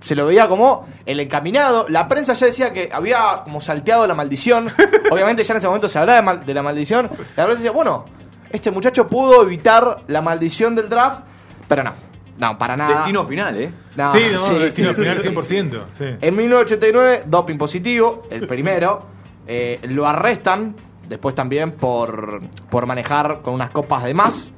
se 0.00 0.14
lo 0.14 0.26
veía 0.26 0.48
como 0.48 0.88
el 1.06 1.18
encaminado. 1.20 1.84
La 1.88 2.08
prensa 2.08 2.32
ya 2.34 2.46
decía 2.46 2.72
que 2.72 2.88
había 2.92 3.42
como 3.44 3.60
salteado 3.60 4.06
la 4.06 4.14
maldición. 4.14 4.72
Obviamente 5.10 5.42
ya 5.44 5.52
en 5.52 5.58
ese 5.58 5.66
momento 5.66 5.88
se 5.88 5.98
hablaba 5.98 6.16
de, 6.20 6.22
mal- 6.22 6.46
de 6.46 6.54
la 6.54 6.62
maldición. 6.62 7.10
La 7.36 7.44
prensa 7.44 7.54
decía, 7.62 7.72
bueno, 7.72 8.04
este 8.50 8.70
muchacho 8.70 9.06
pudo 9.08 9.42
evitar 9.42 10.02
la 10.08 10.20
maldición 10.22 10.74
del 10.74 10.88
draft, 10.88 11.22
pero 11.66 11.82
no. 11.82 11.92
No, 12.38 12.56
para 12.56 12.76
nada. 12.76 12.96
Destino 12.98 13.26
final, 13.26 13.56
¿eh? 13.60 13.70
No, 13.96 14.12
Sí, 14.12 14.20
no, 14.32 14.38
sí, 14.38 14.54
destino 14.58 14.94
sí, 14.94 15.00
final 15.02 15.20
sí, 15.20 15.28
100%. 15.30 15.82
Sí. 15.92 16.04
en 16.20 16.36
1989, 16.36 17.22
doping 17.26 17.56
positivo, 17.58 18.22
el 18.30 18.46
primero. 18.46 19.04
eh, 19.48 19.80
lo 19.88 20.06
arrestan 20.06 20.74
después 21.08 21.34
también 21.34 21.72
por, 21.72 22.40
por 22.70 22.86
manejar 22.86 23.40
con 23.42 23.54
unas 23.54 23.70
copas 23.70 24.04
de 24.04 24.14
más. 24.14 24.50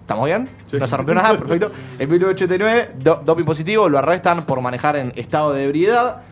¿Estamos 0.00 0.24
bien? 0.24 0.48
No 0.72 0.86
se 0.86 0.96
rompió 0.96 1.14
nada, 1.14 1.36
perfecto. 1.38 1.70
En 1.98 2.08
1989, 2.10 2.92
do- 2.98 3.20
doping 3.24 3.44
positivo, 3.44 3.88
lo 3.88 3.98
arrestan 3.98 4.44
por 4.46 4.60
manejar 4.62 4.96
en 4.96 5.12
estado 5.14 5.52
de 5.52 5.64
ebriedad. 5.64 6.22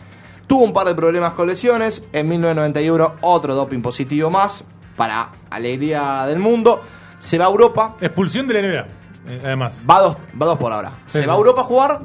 Tuvo 0.47 0.65
un 0.65 0.73
par 0.73 0.87
de 0.87 0.95
problemas 0.95 1.35
con 1.35 1.47
lesiones. 1.47 2.03
En 2.13 2.27
1991, 2.29 3.17
otro 3.21 3.55
doping 3.55 3.83
positivo 3.83 4.31
más. 4.31 4.65
Para 4.97 5.29
alegría 5.51 6.25
del 6.27 6.39
mundo. 6.39 6.83
Se 7.19 7.39
va 7.39 7.47
a 7.47 7.49
Europa. 7.49 7.95
Expulsión 8.01 8.47
de 8.47 8.55
la 8.55 8.61
NBA. 8.69 8.87
eh, 9.29 9.41
además. 9.45 9.83
Va 9.89 10.01
dos, 10.01 10.17
va 10.41 10.47
dos 10.47 10.59
por 10.59 10.73
ahora. 10.73 10.91
Sí, 11.07 11.19
Se 11.19 11.21
sí. 11.21 11.27
va 11.27 11.33
a 11.33 11.37
Europa 11.37 11.63
a 11.63 11.65
jugar. 11.65 12.01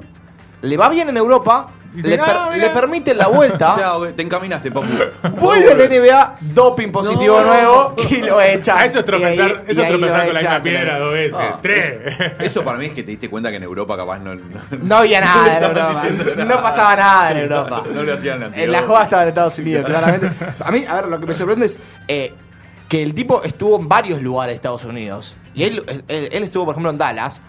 Le 0.61 0.77
va 0.77 0.89
bien 0.89 1.09
en 1.09 1.17
Europa. 1.17 1.67
Dice, 1.93 2.07
le, 2.07 2.17
"No, 2.17 2.25
per- 2.25 2.35
mira". 2.53 2.67
le 2.67 2.69
permiten 2.69 3.17
la 3.17 3.27
vuelta. 3.27 3.75
Te 4.15 4.21
encaminaste, 4.21 4.71
papu. 4.71 4.87
Vuelve 5.37 5.73
a 5.73 5.75
la 5.75 5.85
NBA, 5.87 6.37
doping 6.39 6.89
positivo 6.89 7.41
No. 7.41 7.47
nuevo 7.47 7.95
y 8.09 8.21
lo 8.21 8.39
echa. 8.39 8.77
Ah, 8.79 8.85
eso 8.85 8.99
es 8.99 9.05
Y 9.05 9.11
ahí- 9.23 9.35
tropezar, 9.37 9.63
y 9.67 9.71
eso 9.71 9.81
es 9.81 9.87
ahí 9.87 9.91
lo 9.91 9.97
tropezar 9.99 10.25
con 10.25 10.33
la 10.35 10.39
misma 10.41 10.63
piedra 10.63 10.99
dos 10.99 11.11
veces. 11.13 11.37
Ah, 11.37 11.59
Tres. 11.61 12.15
Eso 12.39 12.63
para 12.63 12.77
mí 12.77 12.85
es 12.85 12.93
que 12.93 13.03
te 13.03 13.11
diste 13.11 13.29
cuenta 13.29 13.49
que 13.49 13.57
en 13.57 13.63
Europa 13.63 13.97
capaz 13.97 14.19
no. 14.19 14.33
No, 14.35 14.41
No 14.81 14.95
había 14.97 15.19
nada 15.21 15.57
en 15.57 15.63
Europa. 15.65 16.03
No 16.45 16.61
pasaba 16.63 16.95
nada 16.95 17.31
en 17.31 17.37
Europa. 17.39 17.83
no 17.93 18.03
le 18.03 18.13
hacían 18.13 18.39
la 18.39 18.45
En 18.57 18.71
la 18.71 18.83
joda 18.83 19.03
estaba 19.03 19.23
en 19.23 19.27
Estados 19.27 19.59
Unidos, 19.59 19.85
claramente. 19.85 20.31
A 20.63 20.71
mí, 20.71 20.85
a 20.87 20.95
ver, 20.95 21.07
lo 21.09 21.19
que 21.19 21.25
me 21.25 21.33
sorprende 21.33 21.65
es 21.65 21.77
eh, 22.07 22.33
que 22.91 23.01
el 23.01 23.15
tipo 23.15 23.41
estuvo 23.41 23.79
en 23.79 23.87
varios 23.87 24.21
lugares 24.21 24.51
de 24.51 24.55
Estados 24.57 24.83
Unidos. 24.83 25.37
Y 25.53 25.63
él, 25.63 25.81
él, 26.09 26.27
él 26.29 26.43
estuvo, 26.43 26.65
por 26.65 26.73
ejemplo, 26.73 26.91
en 26.91 26.97
Dallas, 26.97 27.39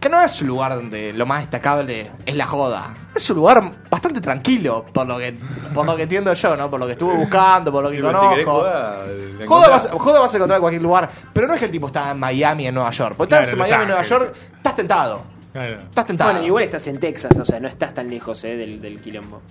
que 0.00 0.08
no 0.08 0.22
es 0.22 0.40
un 0.40 0.48
lugar 0.48 0.74
donde 0.74 1.12
lo 1.12 1.26
más 1.26 1.40
destacable 1.40 2.10
es 2.24 2.34
la 2.34 2.46
joda. 2.46 2.94
Es 3.14 3.28
un 3.28 3.36
lugar 3.36 3.72
bastante 3.90 4.22
tranquilo, 4.22 4.86
por 4.94 5.06
lo 5.06 5.18
que, 5.18 5.34
por 5.74 5.84
lo 5.84 5.94
que 5.96 6.04
entiendo 6.04 6.32
yo, 6.32 6.56
¿no? 6.56 6.70
Por 6.70 6.80
lo 6.80 6.86
que 6.86 6.92
estuve 6.92 7.14
buscando, 7.18 7.70
por 7.70 7.84
lo 7.84 7.90
que 7.90 7.96
Si 7.96 8.00
conozco. 8.02 8.52
joda, 8.52 9.04
Joda 9.46 9.68
vas, 9.68 9.84
encontrás. 9.84 10.02
joda 10.02 10.20
vas 10.20 10.32
a 10.32 10.36
encontrar 10.38 10.56
en 10.56 10.62
cualquier 10.62 10.82
lugar, 10.82 11.10
pero 11.30 11.46
no 11.46 11.52
es 11.52 11.58
que 11.60 11.66
el 11.66 11.72
tipo 11.72 11.88
está 11.88 12.12
en 12.12 12.18
Miami, 12.18 12.66
en 12.66 12.74
Nueva 12.74 12.90
York. 12.90 13.16
Porque 13.18 13.34
estás 13.34 13.52
en 13.52 13.58
Miami, 13.58 13.82
en 13.82 13.88
Nueva. 13.88 14.02
York, 14.02 14.34
estás 14.56 14.76
tentado. 14.76 15.22
Claro. 15.52 15.78
Estás 15.90 16.06
tentado. 16.06 16.30
Bueno, 16.32 16.46
igual 16.46 16.64
estás 16.64 16.86
en 16.86 16.98
Texas, 16.98 17.38
o 17.38 17.44
sea, 17.44 17.60
no 17.60 17.68
estás 17.68 17.92
tan 17.92 18.08
lejos 18.08 18.42
eh, 18.44 18.56
del, 18.56 18.80
del 18.80 18.98
quilombo. 18.98 19.42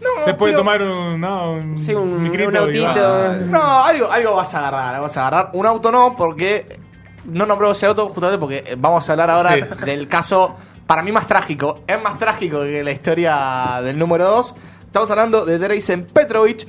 No, 0.00 0.24
Se 0.24 0.34
puede 0.34 0.52
pero- 0.52 0.60
tomar 0.60 0.82
un, 0.82 1.20
no, 1.20 1.52
un, 1.52 1.78
Sí, 1.78 1.94
un- 1.94 2.22
micrito 2.22 2.48
un 2.64 2.74
y 2.74 2.78
va. 2.78 2.90
autito. 2.90 3.46
No, 3.46 3.84
algo, 3.84 4.10
algo 4.10 4.34
vas 4.36 4.54
a 4.54 4.58
agarrar, 4.60 4.94
algo 4.94 5.02
vas 5.06 5.16
a 5.16 5.26
agarrar. 5.26 5.50
Un 5.54 5.66
auto 5.66 5.90
no, 5.90 6.14
porque 6.16 6.76
no 7.24 7.46
nombró 7.46 7.72
ese 7.72 7.86
auto 7.86 8.06
justamente 8.08 8.38
porque 8.38 8.58
eh, 8.66 8.76
vamos 8.78 9.08
a 9.08 9.12
hablar 9.12 9.30
ahora 9.30 9.54
Sí. 9.54 9.84
del 9.84 10.06
caso 10.08 10.56
para 10.86 11.02
mí 11.02 11.10
más 11.12 11.26
trágico. 11.26 11.80
Es 11.86 12.00
más 12.02 12.16
trágico 12.18 12.60
que 12.62 12.82
la 12.84 12.92
historia 12.92 13.80
del 13.82 13.98
número 13.98 14.24
2. 14.26 14.54
Estamos 14.86 15.10
hablando 15.10 15.44
de 15.44 15.58
Dreisen 15.58 16.06
Petrovic. 16.06 16.66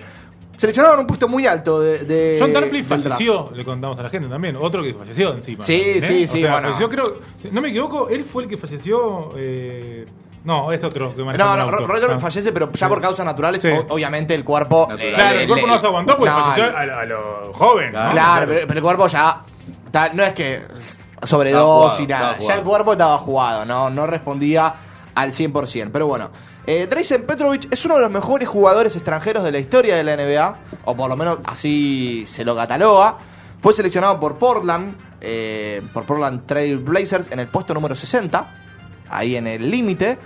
Seleccionado 0.58 0.96
en 0.96 1.00
un 1.02 1.08
puesto 1.08 1.30
muy 1.30 1.46
alto 1.48 1.80
de. 1.80 2.00
de 2.00 2.38
John 2.38 2.52
Tarpley 2.52 2.82
draft. 2.82 3.04
falleció, 3.04 3.50
le 3.56 3.63
contamos 3.63 3.98
a 3.98 4.04
la 4.04 4.10
gente 4.10 4.28
también. 4.28 4.58
Otro 4.58 4.84
que 4.84 4.94
falleció 4.94 5.34
encima. 5.34 5.63
Sí, 5.63 5.74
¿eh? 5.86 6.02
sí, 6.02 6.26
O 6.26 6.28
sí, 6.28 6.42
sea, 6.42 6.52
bueno. 6.52 6.68
falleció, 6.68 6.89
creo. 6.89 7.20
si 7.38 7.50
No 7.50 7.62
me 7.62 7.70
equivoco, 7.70 8.10
él 8.10 8.26
fue 8.26 8.44
el 8.44 8.50
que 8.50 8.58
falleció. 8.58 9.32
eh, 9.38 10.06
no, 10.43 10.71
es 10.71 10.84
otro 10.84 11.15
que 11.15 11.23
No, 11.23 11.56
no. 11.58 11.71
Roger 11.71 12.19
fallece, 12.19 12.52
pero 12.52 12.71
ya 12.71 12.88
por 12.89 13.02
causas 13.02 13.25
naturales, 13.25 13.62
Sí. 13.62 13.67
o- 13.69 13.86
obviamente 13.93 14.34
el 14.36 14.43
cuerpo. 14.43 14.88
Natural. 14.89 15.13
Claro, 15.13 15.36
le- 15.36 15.41
el 15.41 15.47
cuerpo 15.47 15.67
le- 15.67 15.73
no 15.73 15.80
se 15.80 15.86
aguantó 15.88 16.17
porque 16.17 16.32
no, 16.32 16.43
falleció 16.43 16.78
a, 16.78 16.82
a 17.02 17.06
lo 17.06 17.54
joven. 17.54 17.91
¿no? 17.93 18.10
Claro, 18.10 18.45
pero, 18.47 18.67
pero 18.67 18.78
el 18.80 18.84
cuerpo 18.84 19.08
ya. 19.08 19.41
no 20.13 20.23
es 20.23 20.34
que 20.34 20.62
sobre 21.23 21.49
Estaba 21.49 21.65
dos 21.67 21.84
jugado, 21.93 22.04
y 22.04 22.08
nada. 22.08 22.21
estaba 22.21 22.32
Ya 22.38 22.41
jugado. 22.43 22.60
el 22.60 22.65
cuerpo 22.65 22.91
estaba 22.93 23.17
jugado, 23.17 23.65
no, 23.65 23.89
no 23.89 24.08
respondía 24.08 24.73
al 25.15 25.34
100%. 25.34 25.89
Pero 25.91 26.08
bueno, 26.08 26.30
eh, 26.65 26.88
Dreisen 26.89 27.25
Petrovic 27.25 27.67
es 27.73 27.84
uno 27.86 27.95
de 27.95 28.02
los 28.02 28.12
mejores 28.12 28.47
jugadores 28.47 28.95
extranjeros 28.95 29.43
de 29.43 29.52
la 29.52 29.60
historia 29.60 29.95
de 29.97 30.04
la 30.04 30.13
NBA, 30.15 30.56
o 30.86 30.95
por 30.95 31.10
lo 31.10 31.15
menos 31.17 31.39
así 31.45 32.23
se 32.28 32.45
lo 32.45 32.56
cataloga. 32.56 33.17
Fue 33.62 33.73
seleccionado 33.73 34.19
por 34.19 34.38
Portland, 34.38 34.95
eh, 35.19 35.82
por 35.93 36.06
Portland 36.06 36.45
Trail 36.45 36.78
Blazers 36.78 37.30
en 37.32 37.39
el 37.39 37.47
puesto 37.49 37.73
número 37.73 37.93
60, 37.95 38.45
ahí 39.10 39.36
en 39.36 39.48
el 39.48 39.69
límite. 39.69 40.17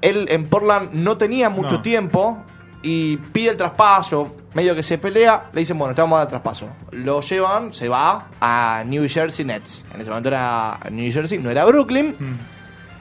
Él 0.00 0.26
en 0.30 0.46
Portland 0.48 0.90
no 0.92 1.16
tenía 1.16 1.48
mucho 1.48 1.76
No. 1.76 1.82
tiempo 1.82 2.42
y 2.82 3.16
pide 3.16 3.50
el 3.50 3.56
traspaso, 3.56 4.36
medio 4.54 4.74
que 4.74 4.82
se 4.82 4.98
pelea, 4.98 5.48
le 5.52 5.60
dicen, 5.60 5.78
bueno, 5.78 5.94
te 5.94 6.00
vamos 6.02 6.16
a 6.16 6.18
dar 6.20 6.26
el 6.26 6.30
traspaso. 6.30 6.68
Lo 6.90 7.20
llevan, 7.20 7.72
se 7.72 7.88
va 7.88 8.26
a 8.40 8.82
New 8.84 9.06
Jersey 9.08 9.44
Nets. 9.44 9.84
En 9.94 10.00
ese 10.00 10.10
momento 10.10 10.28
era 10.28 10.78
New 10.90 11.10
Jersey, 11.12 11.38
no 11.38 11.50
era 11.50 11.64
Brooklyn. 11.64 12.16
Mm. 12.18 12.36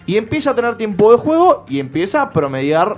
Y 0.05 0.17
empieza 0.17 0.51
a 0.51 0.55
tener 0.55 0.75
tiempo 0.77 1.11
de 1.11 1.17
juego 1.17 1.65
y 1.67 1.79
empieza 1.79 2.21
a 2.21 2.29
promediar 2.31 2.97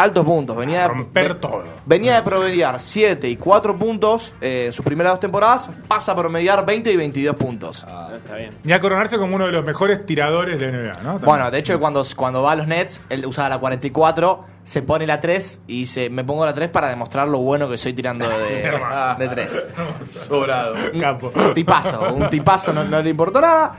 altos 0.00 0.24
puntos. 0.24 0.56
Venía 0.56 0.80
A 0.80 0.82
de, 0.82 0.88
romper 0.88 1.28
ve- 1.28 1.34
todo. 1.34 1.64
Venía 1.86 2.14
de 2.16 2.22
promediar 2.22 2.80
7 2.80 3.28
y 3.28 3.36
4 3.36 3.76
puntos 3.76 4.32
eh, 4.40 4.64
en 4.66 4.72
sus 4.72 4.84
primeras 4.84 5.12
dos 5.14 5.20
temporadas, 5.20 5.70
pasa 5.88 6.12
a 6.12 6.16
promediar 6.16 6.64
20 6.64 6.90
y 6.92 6.96
22 6.96 7.36
puntos. 7.36 7.84
Ah, 7.88 8.10
está 8.16 8.34
bien. 8.34 8.56
Y 8.64 8.72
a 8.72 8.80
coronarse 8.80 9.16
como 9.18 9.36
uno 9.36 9.46
de 9.46 9.52
los 9.52 9.64
mejores 9.64 10.04
tiradores 10.06 10.58
de 10.58 10.70
la 10.70 10.78
NBA, 10.78 10.92
¿no? 10.94 11.02
También. 11.10 11.24
Bueno, 11.26 11.50
de 11.50 11.58
hecho, 11.58 11.78
cuando, 11.80 12.04
cuando 12.16 12.42
va 12.42 12.52
a 12.52 12.56
los 12.56 12.66
Nets, 12.66 13.00
él 13.08 13.24
usaba 13.26 13.48
la 13.48 13.58
44, 13.58 14.44
se 14.64 14.82
pone 14.82 15.06
la 15.06 15.20
3 15.20 15.60
y 15.66 15.80
dice, 15.80 16.10
me 16.10 16.22
pongo 16.24 16.44
la 16.44 16.54
3 16.54 16.68
para 16.70 16.88
demostrar 16.88 17.26
lo 17.28 17.38
bueno 17.38 17.68
que 17.68 17.76
soy 17.78 17.92
tirando 17.92 18.28
de, 18.28 18.70
de 19.18 19.28
3. 19.28 19.64
Sobrado. 20.10 20.74
Capo. 21.00 21.32
Un 21.34 21.54
tipazo, 21.54 22.14
un 22.14 22.28
tipazo, 22.30 22.72
no, 22.72 22.84
no 22.84 23.00
le 23.02 23.10
importó 23.10 23.40
nada. 23.40 23.72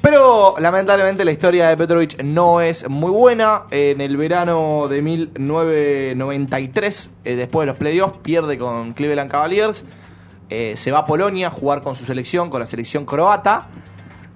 Pero 0.00 0.54
lamentablemente 0.58 1.26
la 1.26 1.32
historia 1.32 1.68
de 1.68 1.76
Petrovic 1.76 2.22
no 2.22 2.62
es 2.62 2.88
muy 2.88 3.10
buena. 3.10 3.64
En 3.70 4.00
el 4.00 4.16
verano 4.16 4.86
de 4.88 5.02
1993, 5.02 7.10
eh, 7.24 7.36
después 7.36 7.66
de 7.66 7.72
los 7.72 7.78
playoffs, 7.78 8.16
pierde 8.22 8.56
con 8.56 8.94
Cleveland 8.94 9.30
Cavaliers. 9.30 9.84
Eh, 10.48 10.72
se 10.76 10.90
va 10.90 11.00
a 11.00 11.04
Polonia 11.04 11.48
a 11.48 11.50
jugar 11.50 11.82
con 11.82 11.94
su 11.94 12.06
selección, 12.06 12.48
con 12.48 12.60
la 12.60 12.66
selección 12.66 13.04
croata. 13.04 13.66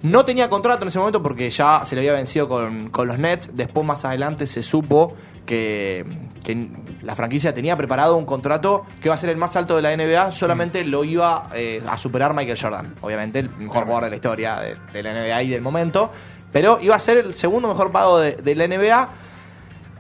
No 0.03 0.27
tenía 0.27 0.51
contrato 0.51 0.83
en 0.83 0.89
ese 0.89 0.99
momento 0.99 1.23
porque 1.23 1.49
ya 1.49 1.81
se 1.87 1.95
le 1.95 2.03
había 2.03 2.13
vencido 2.13 2.47
con, 2.47 2.91
con 2.91 3.09
los 3.09 3.19
Nets. 3.19 3.49
Después, 3.55 3.87
más 3.87 4.05
adelante, 4.05 4.47
se 4.47 4.63
supo 4.63 5.17
que, 5.47 6.05
que 6.43 6.69
la 7.03 7.15
franquicia 7.15 7.53
tenía 7.53 7.77
preparado 7.77 8.17
un 8.17 8.27
contrato 8.27 8.85
que 9.01 9.09
iba 9.09 9.15
a 9.15 9.19
ser 9.19 9.31
el 9.31 9.37
más 9.37 9.57
alto 9.57 9.77
de 9.77 9.83
la 9.83 9.97
NBA. 9.97 10.33
Solamente 10.33 10.85
lo 10.85 11.05
iba 11.05 11.51
eh, 11.55 11.83
a 11.87 11.97
superar 11.99 12.35
Michael 12.35 12.59
Jordan. 12.61 12.95
Obviamente, 13.01 13.41
el 13.41 13.51
mejor 13.51 13.85
jugador 13.85 14.05
de 14.05 14.11
la 14.11 14.17
historia 14.17 14.57
de, 14.57 14.77
de 14.93 15.03
la 15.03 15.13
NBA 15.13 15.43
y 15.43 15.49
del 15.51 15.63
momento. 15.63 16.11
Pero 16.53 16.79
iba 16.81 16.95
a 16.95 17.01
ser 17.01 17.19
el 17.19 17.35
segundo 17.35 17.69
mejor 17.69 17.91
pago 17.91 18.19
de, 18.19 18.37
de 18.37 18.55
la 18.55 18.69
NBA. 18.69 19.09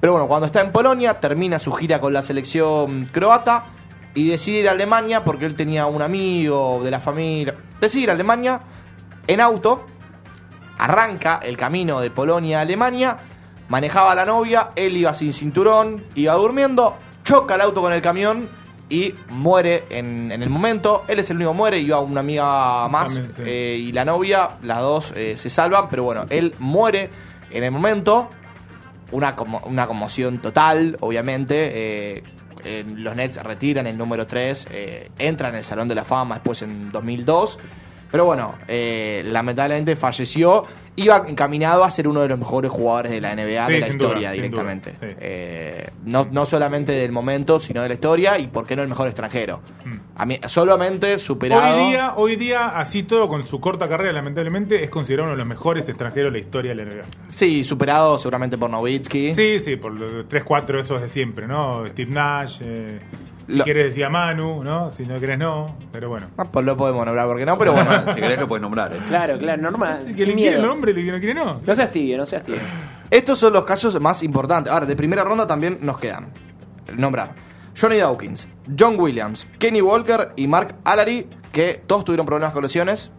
Pero 0.01 0.13
bueno, 0.13 0.29
cuando 0.29 0.47
está 0.47 0.61
en 0.61 0.71
Polonia, 0.71 1.15
termina 1.15 1.59
su 1.59 1.73
gira 1.73 2.01
con 2.01 2.13
la 2.13 2.23
selección 2.23 3.07
croata 3.07 3.65
y 4.15 4.29
decide 4.29 4.61
ir 4.61 4.69
a 4.69 4.73
Alemania 4.73 5.25
porque 5.25 5.47
él 5.47 5.57
tenía 5.57 5.87
un 5.87 6.01
amigo 6.01 6.81
de 6.83 6.91
la 6.91 7.01
familia. 7.01 7.55
Decide 7.81 8.05
ir 8.05 8.11
a 8.11 8.13
Alemania 8.13 8.61
en 9.27 9.41
auto, 9.41 9.87
arranca 10.79 11.41
el 11.43 11.57
camino 11.57 12.01
de 12.01 12.11
Polonia 12.11 12.59
a 12.59 12.63
Alemania, 12.63 13.19
manejaba 13.69 14.13
a 14.13 14.15
la 14.15 14.25
novia, 14.25 14.69
él 14.77 14.97
iba 14.97 15.13
sin 15.15 15.33
cinturón, 15.33 16.05
iba 16.15 16.35
durmiendo, 16.35 16.97
choca 17.25 17.55
el 17.55 17.61
auto 17.63 17.81
con 17.81 17.93
el 17.93 18.01
camión 18.03 18.49
y 18.91 19.15
muere 19.31 19.85
en, 19.91 20.31
en 20.31 20.43
el 20.43 20.51
momento. 20.51 21.05
Él 21.09 21.19
es 21.19 21.31
el 21.31 21.37
único 21.37 21.53
que 21.53 21.57
muere, 21.57 21.79
iba 21.79 21.99
una 22.01 22.21
amiga 22.21 22.87
más 22.89 23.07
También, 23.15 23.33
sí. 23.35 23.43
eh, 23.47 23.77
y 23.81 23.93
la 23.93 24.05
novia, 24.05 24.51
las 24.63 24.81
dos 24.81 25.13
eh, 25.17 25.37
se 25.37 25.49
salvan, 25.51 25.89
pero 25.89 26.05
bueno, 26.05 26.27
él 26.31 26.55
muere 26.59 27.11
en 27.51 27.65
el 27.65 27.71
momento 27.71 28.29
una, 29.13 29.35
como- 29.37 29.61
una 29.65 29.87
conmoción 29.87 30.39
total, 30.39 30.97
obviamente. 31.01 32.19
eh, 32.19 32.23
los 32.97 33.15
Nets 33.15 33.43
retiran 33.43 33.87
el 33.87 33.99
número 33.99 34.27
3, 34.27 34.69
eh, 34.71 35.11
entran 35.19 35.51
en 35.53 35.59
el 35.59 35.65
Salón 35.65 35.87
de 35.87 35.95
la 35.95 36.03
Fama 36.03 36.37
después 36.37 36.63
en 36.63 36.91
2002. 36.91 37.59
Pero 38.15 38.27
bueno, 38.27 38.55
eh, 38.69 39.25
lamentablemente 39.27 39.97
falleció. 39.97 40.65
Iba 40.95 41.25
encaminado 41.27 41.83
a 41.83 41.91
ser 41.91 42.07
uno 42.07 42.21
de 42.21 42.29
los 42.29 42.39
mejores 42.39 42.71
jugadores 42.71 43.11
de 43.11 43.21
la 43.21 43.35
NBA 43.35 43.67
Sí, 43.67 43.73
de 43.73 43.81
la 43.81 43.87
duda, 43.89 43.89
historia 43.89 44.31
directamente. 44.31 44.93
duda, 44.93 45.09
sí. 45.11 45.17
Eh, 45.19 45.89
no, 46.05 46.29
no 46.31 46.47
solamente 46.47 46.93
del 46.93 47.11
momento, 47.11 47.59
sino 47.59 47.83
de 47.83 47.89
la 47.89 47.95
historia 47.95 48.39
y 48.39 48.47
por 48.47 48.65
qué 48.69 48.77
no 48.77 48.83
el 48.83 48.89
mejor 48.89 49.09
extranjero. 49.09 49.59
Mm. 49.85 49.95
A 50.15 50.27
mí, 50.27 50.39
solamente 50.47 51.19
superado. 51.19 51.83
Hoy 51.87 51.91
día, 51.91 52.13
hoy 52.15 52.37
día, 52.37 52.69
así 52.69 53.03
todo, 53.03 53.29
con 53.29 53.45
su 53.47 53.59
corta 53.61 53.89
carrera, 53.89 54.13
lamentablemente, 54.13 54.85
es 54.85 54.91
considerado 54.91 55.25
uno 55.31 55.33
de 55.33 55.39
los 55.39 55.49
mejores 55.49 55.89
extranjeros 55.89 56.33
de 56.33 56.39
la 56.39 56.45
historia 56.45 56.73
de 56.73 56.85
la 56.85 56.85
NBA. 56.85 57.03
Sí, 57.31 57.65
superado 57.65 58.17
seguramente 58.19 58.57
por 58.57 58.71
Nowitzki. 58.71 59.35
Sí, 59.35 59.59
sí, 59.59 59.75
por 59.75 59.93
los 59.93 60.29
3-4 60.29 60.79
esos 60.79 61.03
de 61.03 61.09
siempre, 61.09 61.49
¿no? 61.49 61.85
Steve 61.89 62.13
Nash, 62.13 62.59
eh, 62.63 63.01
si 63.49 63.57
Lo- 63.59 63.65
querés 63.65 63.87
decía 63.89 64.09
Manu, 64.09 64.63
¿no? 64.65 64.91
Si 64.91 65.05
no 65.07 65.19
querés, 65.21 65.39
no. 65.39 65.77
Pero 65.93 66.09
bueno. 66.09 66.29
Ah, 66.37 66.45
pues 66.45 66.65
lo 66.65 66.77
podemos 66.77 67.05
nombrar 67.05 67.27
porque 67.27 67.45
no, 67.47 67.57
pero 67.59 67.73
bueno. 67.73 67.91
Si 68.15 68.21
querés 68.21 68.39
lo 68.39 68.49
puedes 68.49 68.63
nombrar, 68.63 68.95
¿eh? 68.95 68.99
Claro, 69.07 69.39
claro, 69.39 69.61
normal. 69.63 69.99
Si 70.01 70.15
que 70.15 70.23
sin 70.25 70.29
le 70.31 70.35
quiere 70.37 70.57
el 70.57 70.63
nombre, 70.63 70.93
el 70.93 71.05
que 71.05 71.13
no 71.13 71.19
quiere, 71.19 71.35
no. 71.35 71.61
No 71.67 71.75
seas 71.75 71.91
tibio, 71.93 72.17
no 72.17 72.27
seas 72.27 72.43
tibio. 72.43 72.61
Estos 73.11 73.39
son 73.39 73.53
los 73.53 73.65
casos 73.65 74.01
más 74.01 74.23
importantes. 74.23 74.73
Ahora, 74.73 74.87
de 74.87 74.97
primera 74.97 75.23
ronda 75.25 75.47
también 75.47 75.79
nos 75.83 75.99
quedan. 75.99 76.29
Nombrar. 76.97 77.31
Johnny 77.79 77.97
Dawkins, 77.97 78.47
John 78.79 78.95
Williams, 78.99 79.49
Kenny 79.59 79.81
Walker 79.83 80.31
y 80.37 80.47
Mark 80.47 80.77
Allary, 80.85 81.27
que 81.53 81.81
todos 81.87 82.05
tuvieron 82.05 82.25
problemas 82.25 82.53
con 82.53 82.63
lesiones, 82.63 83.11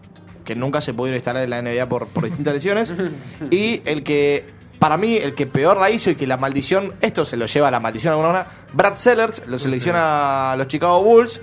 que 0.46 0.56
nunca 0.56 0.80
se 0.80 0.94
pudieron 0.94 1.18
instalar 1.18 1.44
en 1.44 1.50
la 1.50 1.62
NBA 1.62 1.90
por, 1.90 2.08
por 2.08 2.24
distintas 2.24 2.54
lesiones. 2.54 2.94
Y 3.52 3.82
el 3.86 4.04
que, 4.04 4.46
para 4.80 4.98
mí, 4.98 5.16
el 5.18 5.34
que 5.36 5.46
peor 5.48 5.78
la 5.80 5.90
hizo 5.90 6.10
y 6.10 6.16
que 6.16 6.28
la 6.28 6.38
maldición, 6.38 6.94
esto 7.02 7.26
se 7.26 7.38
lo 7.38 7.46
lleva 7.46 7.68
a 7.70 7.72
la 7.72 7.80
maldición 7.80 8.12
alguna 8.12 8.30
hora, 8.30 8.48
Brad 8.74 8.96
Sellers, 8.98 9.42
lo 9.48 9.58
selecciona 9.60 10.52
a 10.52 10.56
los 10.56 10.68
Chicago 10.68 11.02
Bulls. 11.04 11.40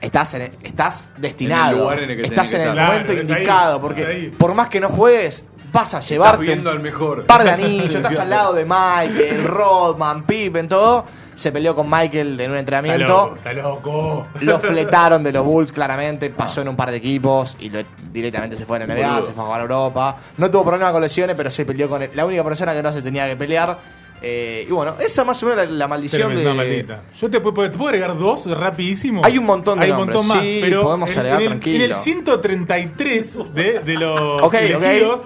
Estás, 0.00 0.34
en- 0.34 0.50
estás 0.62 1.06
destinado. 1.18 1.70
En 1.70 1.74
el 1.76 1.80
lugar 1.82 1.98
en 2.00 2.10
el 2.10 2.16
que 2.16 2.22
estás 2.28 2.52
en 2.54 2.62
el 2.62 2.68
estar. 2.70 2.86
momento 2.86 3.06
Claro, 3.12 3.22
es 3.22 3.28
ahí, 3.30 3.34
indicado. 3.36 3.80
porque 3.80 4.32
por 4.36 4.54
más 4.54 4.68
que 4.68 4.80
no 4.80 4.88
juegues, 4.88 5.44
vas 5.72 5.94
a 5.94 6.00
llevarte 6.00 6.42
viendo 6.42 6.70
un 6.70 6.76
al 6.76 6.82
mejor. 6.82 7.24
par 7.24 7.44
de 7.44 7.50
anillos, 7.52 7.94
estás 7.94 8.18
al 8.18 8.28
lado 8.30 8.52
de 8.52 8.64
Michael, 8.64 9.44
Rodman, 9.44 10.24
Pippen, 10.24 10.66
todo. 10.68 11.06
Se 11.34 11.50
peleó 11.52 11.74
con 11.74 11.88
Michael 11.88 12.38
en 12.40 12.50
un 12.50 12.56
Está 12.56 12.78
entrenamiento. 12.78 13.06
loco, 13.08 13.36
está 13.36 13.52
loco. 13.54 14.26
Lo 14.40 14.58
fletaron 14.60 15.22
de 15.22 15.32
los 15.32 15.44
Bulls, 15.44 15.72
claramente. 15.72 16.30
Pasó 16.30 16.60
en 16.60 16.68
un 16.68 16.76
par 16.76 16.90
de 16.90 16.98
equipos 16.98 17.56
y 17.58 17.70
lo- 17.70 17.82
directamente 18.12 18.56
se 18.56 18.66
fue 18.66 18.76
a 18.76 18.80
la 18.80 18.86
NBA, 18.94 19.10
Boludo. 19.14 19.26
se 19.28 19.32
fue 19.32 19.42
a 19.42 19.46
jugar 19.46 19.60
a 19.60 19.62
Europa. 19.62 20.16
No 20.36 20.50
tuvo 20.50 20.64
problema 20.64 20.92
con 20.92 21.00
lesiones, 21.02 21.34
pero 21.36 21.50
se 21.50 21.64
peleó 21.64 21.88
con 21.88 22.02
el- 22.02 22.10
la 22.14 22.26
única 22.26 22.44
persona 22.44 22.74
que 22.74 22.82
no 22.82 22.92
se 22.92 23.00
tenía 23.02 23.26
que 23.28 23.36
pelear. 23.36 23.78
Eh, 24.24 24.66
y 24.68 24.72
bueno, 24.72 24.94
esa 25.00 25.24
más 25.24 25.42
o 25.42 25.46
menos 25.46 25.64
la, 25.66 25.70
la 25.72 25.88
maldición 25.88 26.36
de. 26.36 26.54
maldita. 26.54 27.02
Yo 27.20 27.28
te 27.28 27.40
puedo, 27.40 27.68
te 27.68 27.76
puedo 27.76 27.88
agregar 27.88 28.16
dos 28.16 28.46
rapidísimo. 28.48 29.22
Hay 29.24 29.36
un 29.36 29.44
montón 29.46 29.80
de 29.80 29.86
Hay 29.86 29.90
un 29.90 29.96
nombres, 29.96 30.16
montón 30.18 30.36
más. 30.36 30.44
sí, 30.46 30.58
pero 30.62 30.82
podemos 30.84 31.10
en, 31.10 31.18
agregar 31.18 31.40
en 31.40 31.42
el, 31.44 31.48
tranquilo. 31.54 31.84
en 31.84 31.90
el 31.90 31.96
133 31.96 33.38
de, 33.54 33.80
de 33.80 33.94
los 33.94 34.42
Ok, 34.42 34.54
elegidos, 34.54 35.22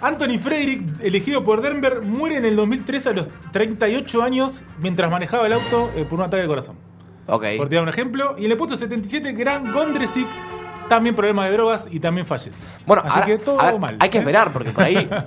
Anthony 0.00 0.38
Frederick, 0.38 0.82
elegido 1.02 1.44
por 1.44 1.60
Denver, 1.60 2.02
muere 2.02 2.36
en 2.36 2.44
el 2.44 2.54
2003 2.56 3.06
a 3.08 3.10
los 3.12 3.28
38 3.52 4.22
años 4.22 4.62
mientras 4.78 5.10
manejaba 5.10 5.46
el 5.46 5.52
auto 5.54 5.90
eh, 5.96 6.04
por 6.08 6.18
un 6.20 6.24
ataque 6.24 6.42
al 6.42 6.48
corazón. 6.48 6.76
Ok. 7.26 7.44
Por 7.56 7.68
dar 7.68 7.82
un 7.82 7.88
ejemplo. 7.88 8.36
Y 8.38 8.44
en 8.46 8.52
el 8.52 8.56
puesto 8.56 8.76
77, 8.76 9.32
Gran 9.32 9.72
Gondresic, 9.72 10.26
también 10.88 11.14
problema 11.16 11.46
de 11.46 11.52
drogas 11.52 11.88
y 11.90 11.98
también 12.00 12.26
fallece. 12.26 12.62
Bueno, 12.86 13.02
Así 13.04 13.14
ahora- 13.14 13.26
que 13.26 13.38
todo 13.38 13.60
ahora 13.60 13.78
mal. 13.78 13.96
hay 14.00 14.08
que 14.08 14.18
¿eh? 14.18 14.20
esperar, 14.20 14.52
porque 14.52 14.70
por 14.70 14.84
ahí. 14.84 15.08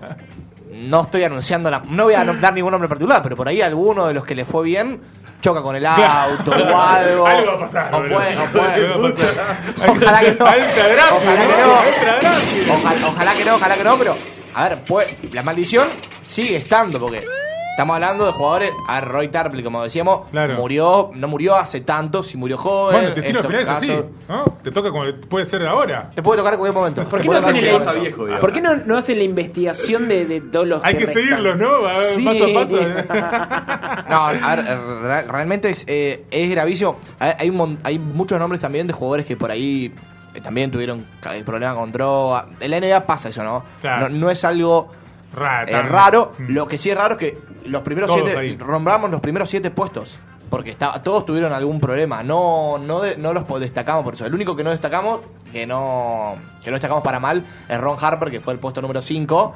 No 0.73 1.01
estoy 1.01 1.21
anunciando 1.25 1.69
la. 1.69 1.83
No 1.89 2.05
voy 2.05 2.13
a 2.13 2.23
dar 2.23 2.53
ningún 2.53 2.71
nombre 2.71 2.87
particular, 2.87 3.21
pero 3.21 3.35
por 3.35 3.45
ahí 3.47 3.61
alguno 3.61 4.07
de 4.07 4.13
los 4.13 4.23
que 4.23 4.33
le 4.33 4.45
fue 4.45 4.63
bien 4.63 5.01
choca 5.41 5.61
con 5.61 5.75
el 5.75 5.85
auto 5.85 6.49
o 6.49 6.53
algo. 6.53 7.27
Algo 7.27 7.47
va 7.51 7.53
a 7.53 7.59
pasar, 7.59 7.93
O 7.93 7.97
boludo. 7.97 8.15
puede, 8.15 8.37
o 8.37 8.45
puede. 8.45 8.73
Algo 8.73 9.01
va 9.03 9.09
a 9.09 9.11
pasar. 9.11 9.89
Ojalá 9.89 10.19
que 10.21 10.31
no. 10.39 10.45
Alta 10.47 10.87
gracia, 10.87 11.13
Ojalá 11.13 11.41
que 11.41 11.61
¿no? 11.61 11.67
no. 11.67 11.75
Alta 11.75 12.19
gracia. 12.21 12.73
Ojalá, 12.73 13.07
ojalá 13.09 13.33
que 13.33 13.45
no, 13.45 13.55
ojalá 13.55 13.75
que 13.75 13.83
no, 13.83 13.97
pero. 13.97 14.15
A 14.53 14.69
ver, 14.69 14.79
pues, 14.85 15.07
la 15.33 15.43
maldición 15.43 15.87
sigue 16.21 16.57
estando, 16.57 16.99
porque 16.99 17.23
estamos 17.71 17.93
hablando 17.95 18.25
de 18.25 18.31
jugadores. 18.33 18.71
A 18.87 18.99
ver, 18.99 19.09
Roy 19.09 19.27
Tarpley, 19.29 19.63
como 19.63 19.81
decíamos, 19.81 20.27
Claro. 20.29 20.55
murió, 20.55 21.11
no 21.15 21.27
murió 21.29 21.55
hace 21.55 21.81
tanto, 21.81 22.21
si 22.21 22.37
murió 22.37 22.57
joven. 22.57 22.93
Bueno, 22.95 23.07
el 23.09 23.15
destino 23.15 23.39
estos 23.39 23.51
final 23.51 23.63
es 23.65 23.69
así, 23.69 24.03
¿no? 24.27 24.43
Te 24.61 24.71
toca 24.71 24.89
como 24.91 25.05
puede 25.29 25.45
ser 25.45 25.65
ahora. 25.65 26.11
Te 26.13 26.21
puede 26.21 26.39
tocar 26.39 26.53
en 26.53 26.59
cualquier 26.59 26.79
momento. 26.79 27.07
¿Por 27.09 27.19
Te 27.21 27.27
qué 27.27 27.31
no 27.31 27.37
hacen 27.37 27.53
tocar 27.55 27.63
el, 27.63 27.69
en 27.69 27.73
vas 27.75 27.83
cualquier 27.83 27.97
a 27.97 28.01
viejo, 28.03 28.23
digamos. 28.25 28.41
¿Por 28.41 28.51
qué 28.53 28.61
no, 28.61 28.75
no 28.75 28.97
hacen 28.97 29.17
la 29.17 29.23
investigación 29.23 30.07
de, 30.09 30.25
de 30.25 30.41
todos 30.41 30.67
los 30.67 30.83
Hay 30.83 30.95
que 30.95 31.07
seguirlos, 31.07 31.57
¿no? 31.57 31.81
Va, 31.81 31.95
Sí. 31.95 32.23
Paso 32.25 32.43
a 32.45 32.53
paso. 32.53 32.81
¿eh? 32.81 33.05
No, 34.09 34.25
a 34.27 34.55
ver, 34.55 34.65
re- 35.03 35.27
realmente 35.27 35.69
es, 35.69 35.85
eh, 35.87 36.25
es 36.29 36.49
gravísimo. 36.51 36.99
A 37.19 37.27
ver, 37.27 37.35
hay, 37.39 37.49
un 37.49 37.55
mon- 37.57 37.79
hay 37.83 37.97
muchos 37.99 38.37
nombres 38.37 38.59
también 38.59 38.85
de 38.87 38.93
jugadores 38.93 39.25
que 39.25 39.37
por 39.37 39.49
ahí 39.51 39.93
también 40.39 40.71
tuvieron 40.71 41.05
ca- 41.19 41.33
problemas 41.43 41.75
con 41.75 41.91
droga. 41.91 42.45
En 42.59 42.71
la 42.71 42.77
NBA 42.79 43.05
pasa 43.05 43.29
eso, 43.29 43.43
¿no? 43.43 43.63
Claro. 43.81 44.07
No, 44.07 44.17
no 44.17 44.29
es 44.29 44.45
algo 44.45 44.89
Raro, 45.33 45.67
eh, 45.69 45.81
raro. 45.81 46.31
Mm. 46.37 46.51
Lo 46.53 46.67
que 46.67 46.77
sí 46.77 46.89
es 46.89 46.95
raro 46.97 47.13
es 47.15 47.19
que 47.19 47.37
los 47.65 47.81
primeros 47.81 48.07
Todos 48.09 48.21
siete, 48.23 48.37
ahí. 48.39 48.55
nombramos 48.57 49.09
los 49.11 49.19
primeros 49.19 49.49
siete 49.49 49.71
puestos. 49.71 50.17
Porque 50.49 50.71
está- 50.71 51.01
todos 51.01 51.25
tuvieron 51.25 51.53
algún 51.53 51.79
problema. 51.79 52.23
No, 52.23 52.77
no, 52.77 52.99
de- 53.01 53.17
no 53.17 53.33
los 53.33 53.47
destacamos 53.59 54.03
por 54.03 54.13
eso. 54.13 54.25
El 54.25 54.33
único 54.33 54.55
que 54.55 54.63
no 54.63 54.69
destacamos, 54.71 55.21
que 55.51 55.65
no, 55.65 56.35
que 56.63 56.69
no 56.69 56.75
destacamos 56.75 57.03
para 57.03 57.19
mal, 57.19 57.45
es 57.69 57.79
Ron 57.79 57.97
Harper, 57.99 58.29
que 58.29 58.39
fue 58.39 58.53
el 58.53 58.59
puesto 58.59 58.81
número 58.81 59.01
5. 59.01 59.53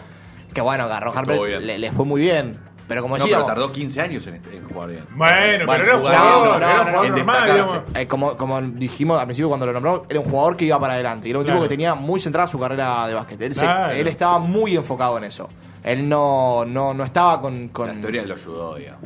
Que 0.54 0.62
bueno, 0.62 0.86
a 0.86 1.00
Ron 1.02 1.18
Harper 1.18 1.62
le 1.62 1.92
fue 1.92 2.06
muy 2.06 2.22
bien. 2.22 2.58
Pero 2.88 3.02
como 3.02 3.18
No, 3.18 3.26
pero 3.26 3.46
tardó 3.46 3.72
15 3.72 4.00
años 4.02 4.28
en, 4.28 4.36
en 4.36 4.68
jugar 4.72 4.90
bien. 4.90 5.04
Bueno, 5.16 5.66
pero 5.68 5.84
era 5.84 5.96
un 5.96 6.02
jugador, 6.02 6.48
no, 6.48 6.56
era 6.58 6.92
no, 6.92 7.02
un 7.02 7.10
no, 7.10 7.16
normal. 7.18 7.84
Eh, 7.96 8.08
como, 8.08 8.38
como 8.38 8.62
dijimos 8.62 9.20
al 9.20 9.26
principio 9.26 9.48
cuando 9.48 9.66
lo 9.66 9.74
nombramos, 9.74 10.02
era 10.08 10.20
un 10.20 10.26
jugador 10.30 10.56
que 10.56 10.66
iba 10.66 10.80
para 10.80 10.94
adelante. 10.94 11.28
y 11.28 11.32
Era 11.32 11.40
un 11.40 11.46
Claro. 11.46 11.60
tipo 11.62 11.64
que 11.70 11.76
tenía 11.76 11.96
muy 11.96 12.20
centrada 12.20 12.48
su 12.48 12.60
carrera 12.60 13.08
de 13.08 13.16
básquet. 13.16 13.42
Él, 13.42 13.56
se- 13.56 13.62
Claro. 13.66 13.92
él 13.94 14.08
estaba 14.08 14.38
muy 14.40 14.76
enfocado 14.76 15.18
en 15.18 15.24
eso. 15.24 15.50
Él 15.84 16.08
no, 16.08 16.64
no, 16.66 16.94
no 16.94 17.04
estaba 17.04 17.42
con. 17.42 17.70
con- 17.70 17.88
La 17.88 17.94
historia 17.96 18.24
lo 18.24 18.36
ayudó, 18.36 18.76
digamos. 18.76 19.02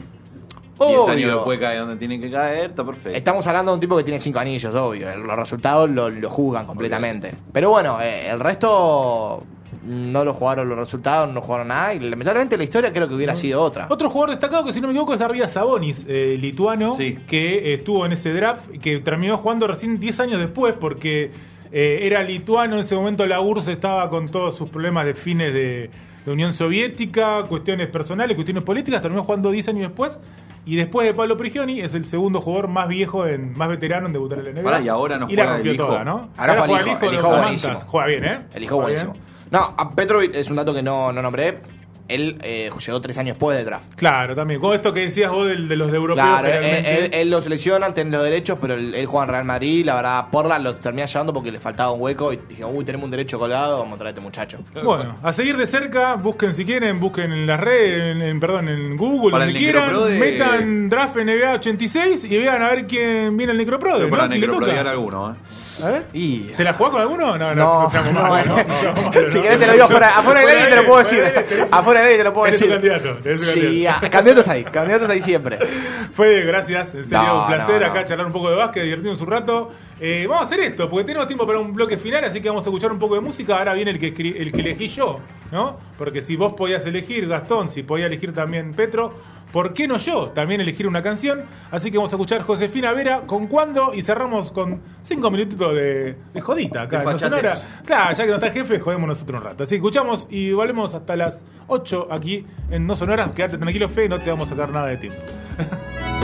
Obvio. 0.77 1.05
10 1.05 1.09
años 1.17 1.35
después 1.35 1.59
cae 1.59 1.77
donde 1.77 1.95
tienen 1.97 2.21
que 2.21 2.31
caer, 2.31 2.69
está 2.69 2.85
perfecto. 2.85 3.09
Estamos 3.17 3.45
hablando 3.47 3.71
de 3.71 3.75
un 3.75 3.79
tipo 3.81 3.97
que 3.97 4.03
tiene 4.03 4.17
cinco 4.19 4.39
anillos, 4.39 4.73
obvio. 4.75 5.13
Los 5.17 5.35
resultados 5.35 5.89
lo, 5.89 6.09
lo 6.09 6.29
juzgan 6.29 6.65
completamente. 6.65 7.33
Pero 7.51 7.69
bueno, 7.69 7.99
eh, 8.01 8.29
el 8.29 8.39
resto 8.39 9.43
no 9.83 10.23
lo 10.25 10.33
jugaron 10.33 10.67
los 10.69 10.77
resultados, 10.77 11.31
no 11.33 11.41
jugaron 11.41 11.69
nada. 11.69 11.93
Y 11.93 11.99
lamentablemente 11.99 12.57
la 12.57 12.63
historia 12.63 12.91
creo 12.91 13.07
que 13.07 13.15
hubiera 13.15 13.35
sido 13.35 13.61
otra. 13.61 13.87
Otro 13.89 14.09
jugador 14.09 14.31
destacado 14.31 14.65
que 14.65 14.73
si 14.73 14.81
no 14.81 14.87
me 14.87 14.93
equivoco 14.93 15.13
es 15.13 15.21
Arvia 15.21 15.47
Sabonis, 15.47 16.05
eh, 16.07 16.37
lituano, 16.39 16.93
Sí. 16.93 17.17
que 17.27 17.71
eh, 17.71 17.73
estuvo 17.75 18.05
en 18.05 18.11
ese 18.13 18.33
draft, 18.33 18.69
que 18.81 18.99
terminó 18.99 19.37
jugando 19.37 19.67
recién 19.67 19.99
10 19.99 20.19
años 20.19 20.39
después 20.39 20.73
porque 20.79 21.31
eh, 21.71 21.99
era 22.03 22.23
lituano, 22.23 22.75
en 22.75 22.81
ese 22.81 22.95
momento 22.95 23.25
la 23.27 23.39
URSS 23.41 23.67
estaba 23.69 24.09
con 24.09 24.29
todos 24.29 24.55
sus 24.57 24.69
problemas 24.69 25.05
de 25.05 25.13
fines 25.13 25.53
de, 25.53 25.89
de 26.25 26.31
Unión 26.31 26.51
Soviética, 26.53 27.43
cuestiones 27.43 27.87
personales, 27.87 28.35
cuestiones 28.35 28.63
políticas, 28.63 29.01
terminó 29.01 29.23
jugando 29.23 29.51
10 29.51 29.69
años 29.69 29.81
después. 29.89 30.19
Y 30.65 30.75
después 30.75 31.07
de 31.07 31.13
Pablo 31.15 31.35
Prigioni, 31.37 31.79
es 31.79 31.95
el 31.95 32.05
segundo 32.05 32.41
jugador 32.41 32.67
más 32.67 32.87
viejo, 32.87 33.25
en, 33.25 33.57
más 33.57 33.69
veterano 33.69 34.05
en 34.07 34.13
debutar 34.13 34.39
en 34.39 34.45
la 34.45 34.51
NBA. 34.51 34.63
Pará, 34.63 34.81
y 34.81 34.87
ahora 34.87 35.17
no 35.17 35.27
Y 35.29 35.35
la 35.35 35.43
juega 35.45 35.59
el 35.61 35.67
hijo. 35.73 35.85
toda, 35.87 36.03
¿no? 36.03 36.29
Ahora 36.37 36.61
juega 36.63 36.81
el 36.81 36.87
hijo, 36.89 37.05
el 37.05 37.41
buenísimo. 37.41 37.73
Juega 37.87 38.07
bien, 38.07 38.25
¿eh? 38.25 38.39
El 38.53 38.63
hijo 38.63 38.75
Juega 38.75 38.83
buenísimo. 38.83 39.13
bien. 39.13 39.28
No, 39.51 39.73
a 39.77 39.89
Petrovic 39.89 40.35
es 40.35 40.49
un 40.49 40.57
dato 40.57 40.73
que 40.73 40.83
no, 40.83 41.11
no 41.11 41.21
nombré. 41.21 41.61
Él 42.09 42.37
eh, 42.41 42.69
llegó 42.85 42.99
tres 43.01 43.17
años 43.17 43.35
después 43.35 43.55
del 43.57 43.65
draft. 43.65 43.93
Claro, 43.95 44.35
también. 44.35 44.59
Con 44.59 44.73
esto 44.73 44.93
que 44.93 45.01
decías 45.01 45.31
vos 45.31 45.47
del- 45.47 45.67
de, 45.67 45.75
los 45.75 45.91
de 45.91 45.97
europeos, 45.97 46.27
Claro, 46.27 46.47
él, 46.47 46.53
generalmente. 46.53 47.05
él- 47.05 47.11
él 47.21 47.29
lo 47.29 47.41
seleccionan, 47.41 47.93
tiene 47.93 48.11
los 48.11 48.23
derechos, 48.23 48.57
pero 48.61 48.73
él, 48.73 48.93
él 48.95 49.05
juega 49.05 49.25
en 49.25 49.31
Real 49.31 49.45
Madrid. 49.45 49.85
La 49.85 49.95
verdad, 49.95 50.25
Portland 50.31 50.63
lo 50.63 50.75
termina 50.75 51.05
llevando 51.05 51.33
porque 51.33 51.51
le 51.51 51.59
faltaba 51.59 51.91
un 51.91 52.01
hueco. 52.01 52.33
Y 52.33 52.39
dijeron, 52.49 52.71
uy, 52.75 52.83
tenemos 52.83 53.05
un 53.05 53.11
derecho 53.11 53.37
colgado, 53.39 53.79
vamos 53.79 53.93
a 53.95 53.97
traer 53.97 54.07
a 54.07 54.09
este 54.11 54.21
muchacho. 54.21 54.57
Bueno, 54.83 55.15
a 55.23 55.31
seguir 55.33 55.55
de 55.57 55.67
cerca, 55.67 56.15
busquen 56.15 56.53
si 56.55 56.65
quieren, 56.65 56.99
busquen 56.99 57.31
en 57.31 57.45
las 57.47 57.59
redes, 57.59 58.15
en, 58.15 58.21
en- 58.21 58.39
perdón, 58.39 58.69
en 58.69 58.97
Google, 58.97 59.31
Para 59.31 59.45
donde 59.45 59.59
quieran, 59.59 60.05
de- 60.07 60.17
metan 60.19 60.89
draft 60.89 61.15
NBA 61.17 61.53
86 61.53 62.23
y 62.25 62.37
vean 62.37 62.61
a 62.61 62.69
ver 62.69 62.87
quién 62.87 63.37
viene 63.37 63.51
el 63.51 63.57
Necroprode, 63.57 64.05
¿no? 64.05 64.09
para 64.09 64.27
¿Quién 64.27 64.41
le 64.41 64.47
toca? 64.47 64.79
alguno, 64.91 65.31
¿eh? 65.31 65.35
A 65.83 65.87
ver. 65.87 66.05
Y... 66.13 66.39
¿Te 66.57 66.63
la 66.65 66.73
jugás 66.73 66.91
con 66.91 67.01
alguno? 67.01 67.37
No, 67.37 67.55
no, 67.55 67.55
No, 67.55 67.87
estamos 67.87 68.11
no, 68.13 68.21
mal, 68.21 68.45
no. 68.47 68.55
¿no? 68.57 69.27
Si 69.29 69.39
querés 69.39 69.59
te 69.59 69.67
lo 69.67 69.73
digo 69.73 69.85
afuera, 69.85 70.09
afuera 70.17 70.39
del 70.41 70.49
aire 70.49 70.69
te 70.69 70.75
lo 70.75 70.85
puedo 70.85 70.99
decir. 71.03 71.23
Afuera 71.71 71.98
te 72.17 72.23
lo 72.23 72.33
puedo 72.33 72.51
decir. 72.51 72.69
candidato, 72.69 73.17
un 73.25 73.39
Sí, 73.39 73.59
candidato. 73.61 74.05
a- 74.05 74.09
candidatos 74.09 74.47
ahí, 74.47 74.63
candidatos 74.63 75.09
ahí 75.09 75.21
siempre. 75.21 75.57
Fue, 76.13 76.41
gracias, 76.43 76.93
en 76.95 77.03
serio, 77.03 77.23
No, 77.23 77.41
un 77.41 77.47
placer 77.47 77.81
no, 77.81 77.87
no. 77.87 77.91
acá 77.93 78.05
charlar 78.05 78.27
un 78.27 78.33
poco 78.33 78.49
de 78.49 78.55
básquet, 78.55 78.83
divertirnos 78.83 79.21
un 79.21 79.27
rato. 79.29 79.71
Eh, 79.99 80.25
vamos 80.27 80.43
a 80.43 80.47
hacer 80.47 80.59
esto, 80.61 80.89
porque 80.89 81.05
tenemos 81.05 81.27
tiempo 81.27 81.45
para 81.45 81.59
un 81.59 81.73
bloque 81.73 81.97
final, 81.97 82.23
así 82.23 82.41
que 82.41 82.49
vamos 82.49 82.65
a 82.65 82.69
escuchar 82.69 82.91
un 82.91 82.99
poco 82.99 83.15
de 83.15 83.21
música. 83.21 83.57
Ahora 83.57 83.73
viene 83.73 83.91
el 83.91 83.99
que, 83.99 84.07
el 84.07 84.51
que 84.51 84.61
elegí 84.61 84.87
yo, 84.89 85.19
¿no? 85.51 85.77
Porque 85.97 86.21
si 86.21 86.35
vos 86.35 86.53
podías 86.53 86.85
elegir, 86.85 87.27
Gastón, 87.27 87.69
si 87.69 87.83
podía 87.83 88.05
elegir 88.07 88.33
también 88.33 88.73
Petro, 88.73 89.13
¿por 89.51 89.73
qué 89.73 89.87
no 89.87 89.97
yo 89.97 90.29
también 90.29 90.61
elegir 90.61 90.87
una 90.87 91.01
canción? 91.03 91.43
Así 91.71 91.91
que 91.91 91.97
vamos 91.97 92.11
a 92.13 92.15
escuchar 92.15 92.41
Josefina 92.43 92.91
Vera 92.93 93.21
con 93.25 93.47
cuándo 93.47 93.93
y 93.93 94.01
cerramos 94.01 94.51
con 94.51 94.81
cinco 95.01 95.31
minutitos 95.31 95.75
de, 95.75 96.15
de 96.33 96.41
jodita 96.41 96.83
acá 96.83 96.99
De 96.99 97.11
en. 97.11 97.19
Sonora. 97.19 97.55
Claro, 97.85 98.15
ya 98.15 98.23
que 98.23 98.29
no 98.29 98.35
está 98.35 98.47
el 98.47 98.53
jefe, 98.53 98.79
jodemos 98.79 99.07
nosotros 99.07 99.41
un 99.41 99.45
rato. 99.47 99.63
Así 99.63 99.71
que 99.71 99.77
escuchamos 99.77 100.27
y 100.29 100.51
volvemos 100.51 100.93
hasta 100.93 101.15
las 101.15 101.45
8 101.67 102.07
aquí 102.11 102.45
en 102.69 102.85
No 102.87 102.95
Sonoras. 102.95 103.31
Quédate 103.31 103.57
tranquilo, 103.57 103.89
Fe, 103.89 104.09
no 104.09 104.19
te 104.19 104.29
vamos 104.29 104.47
a 104.47 104.49
sacar 104.51 104.69
nada 104.69 104.87
de 104.87 104.97
tiempo. 104.97 105.19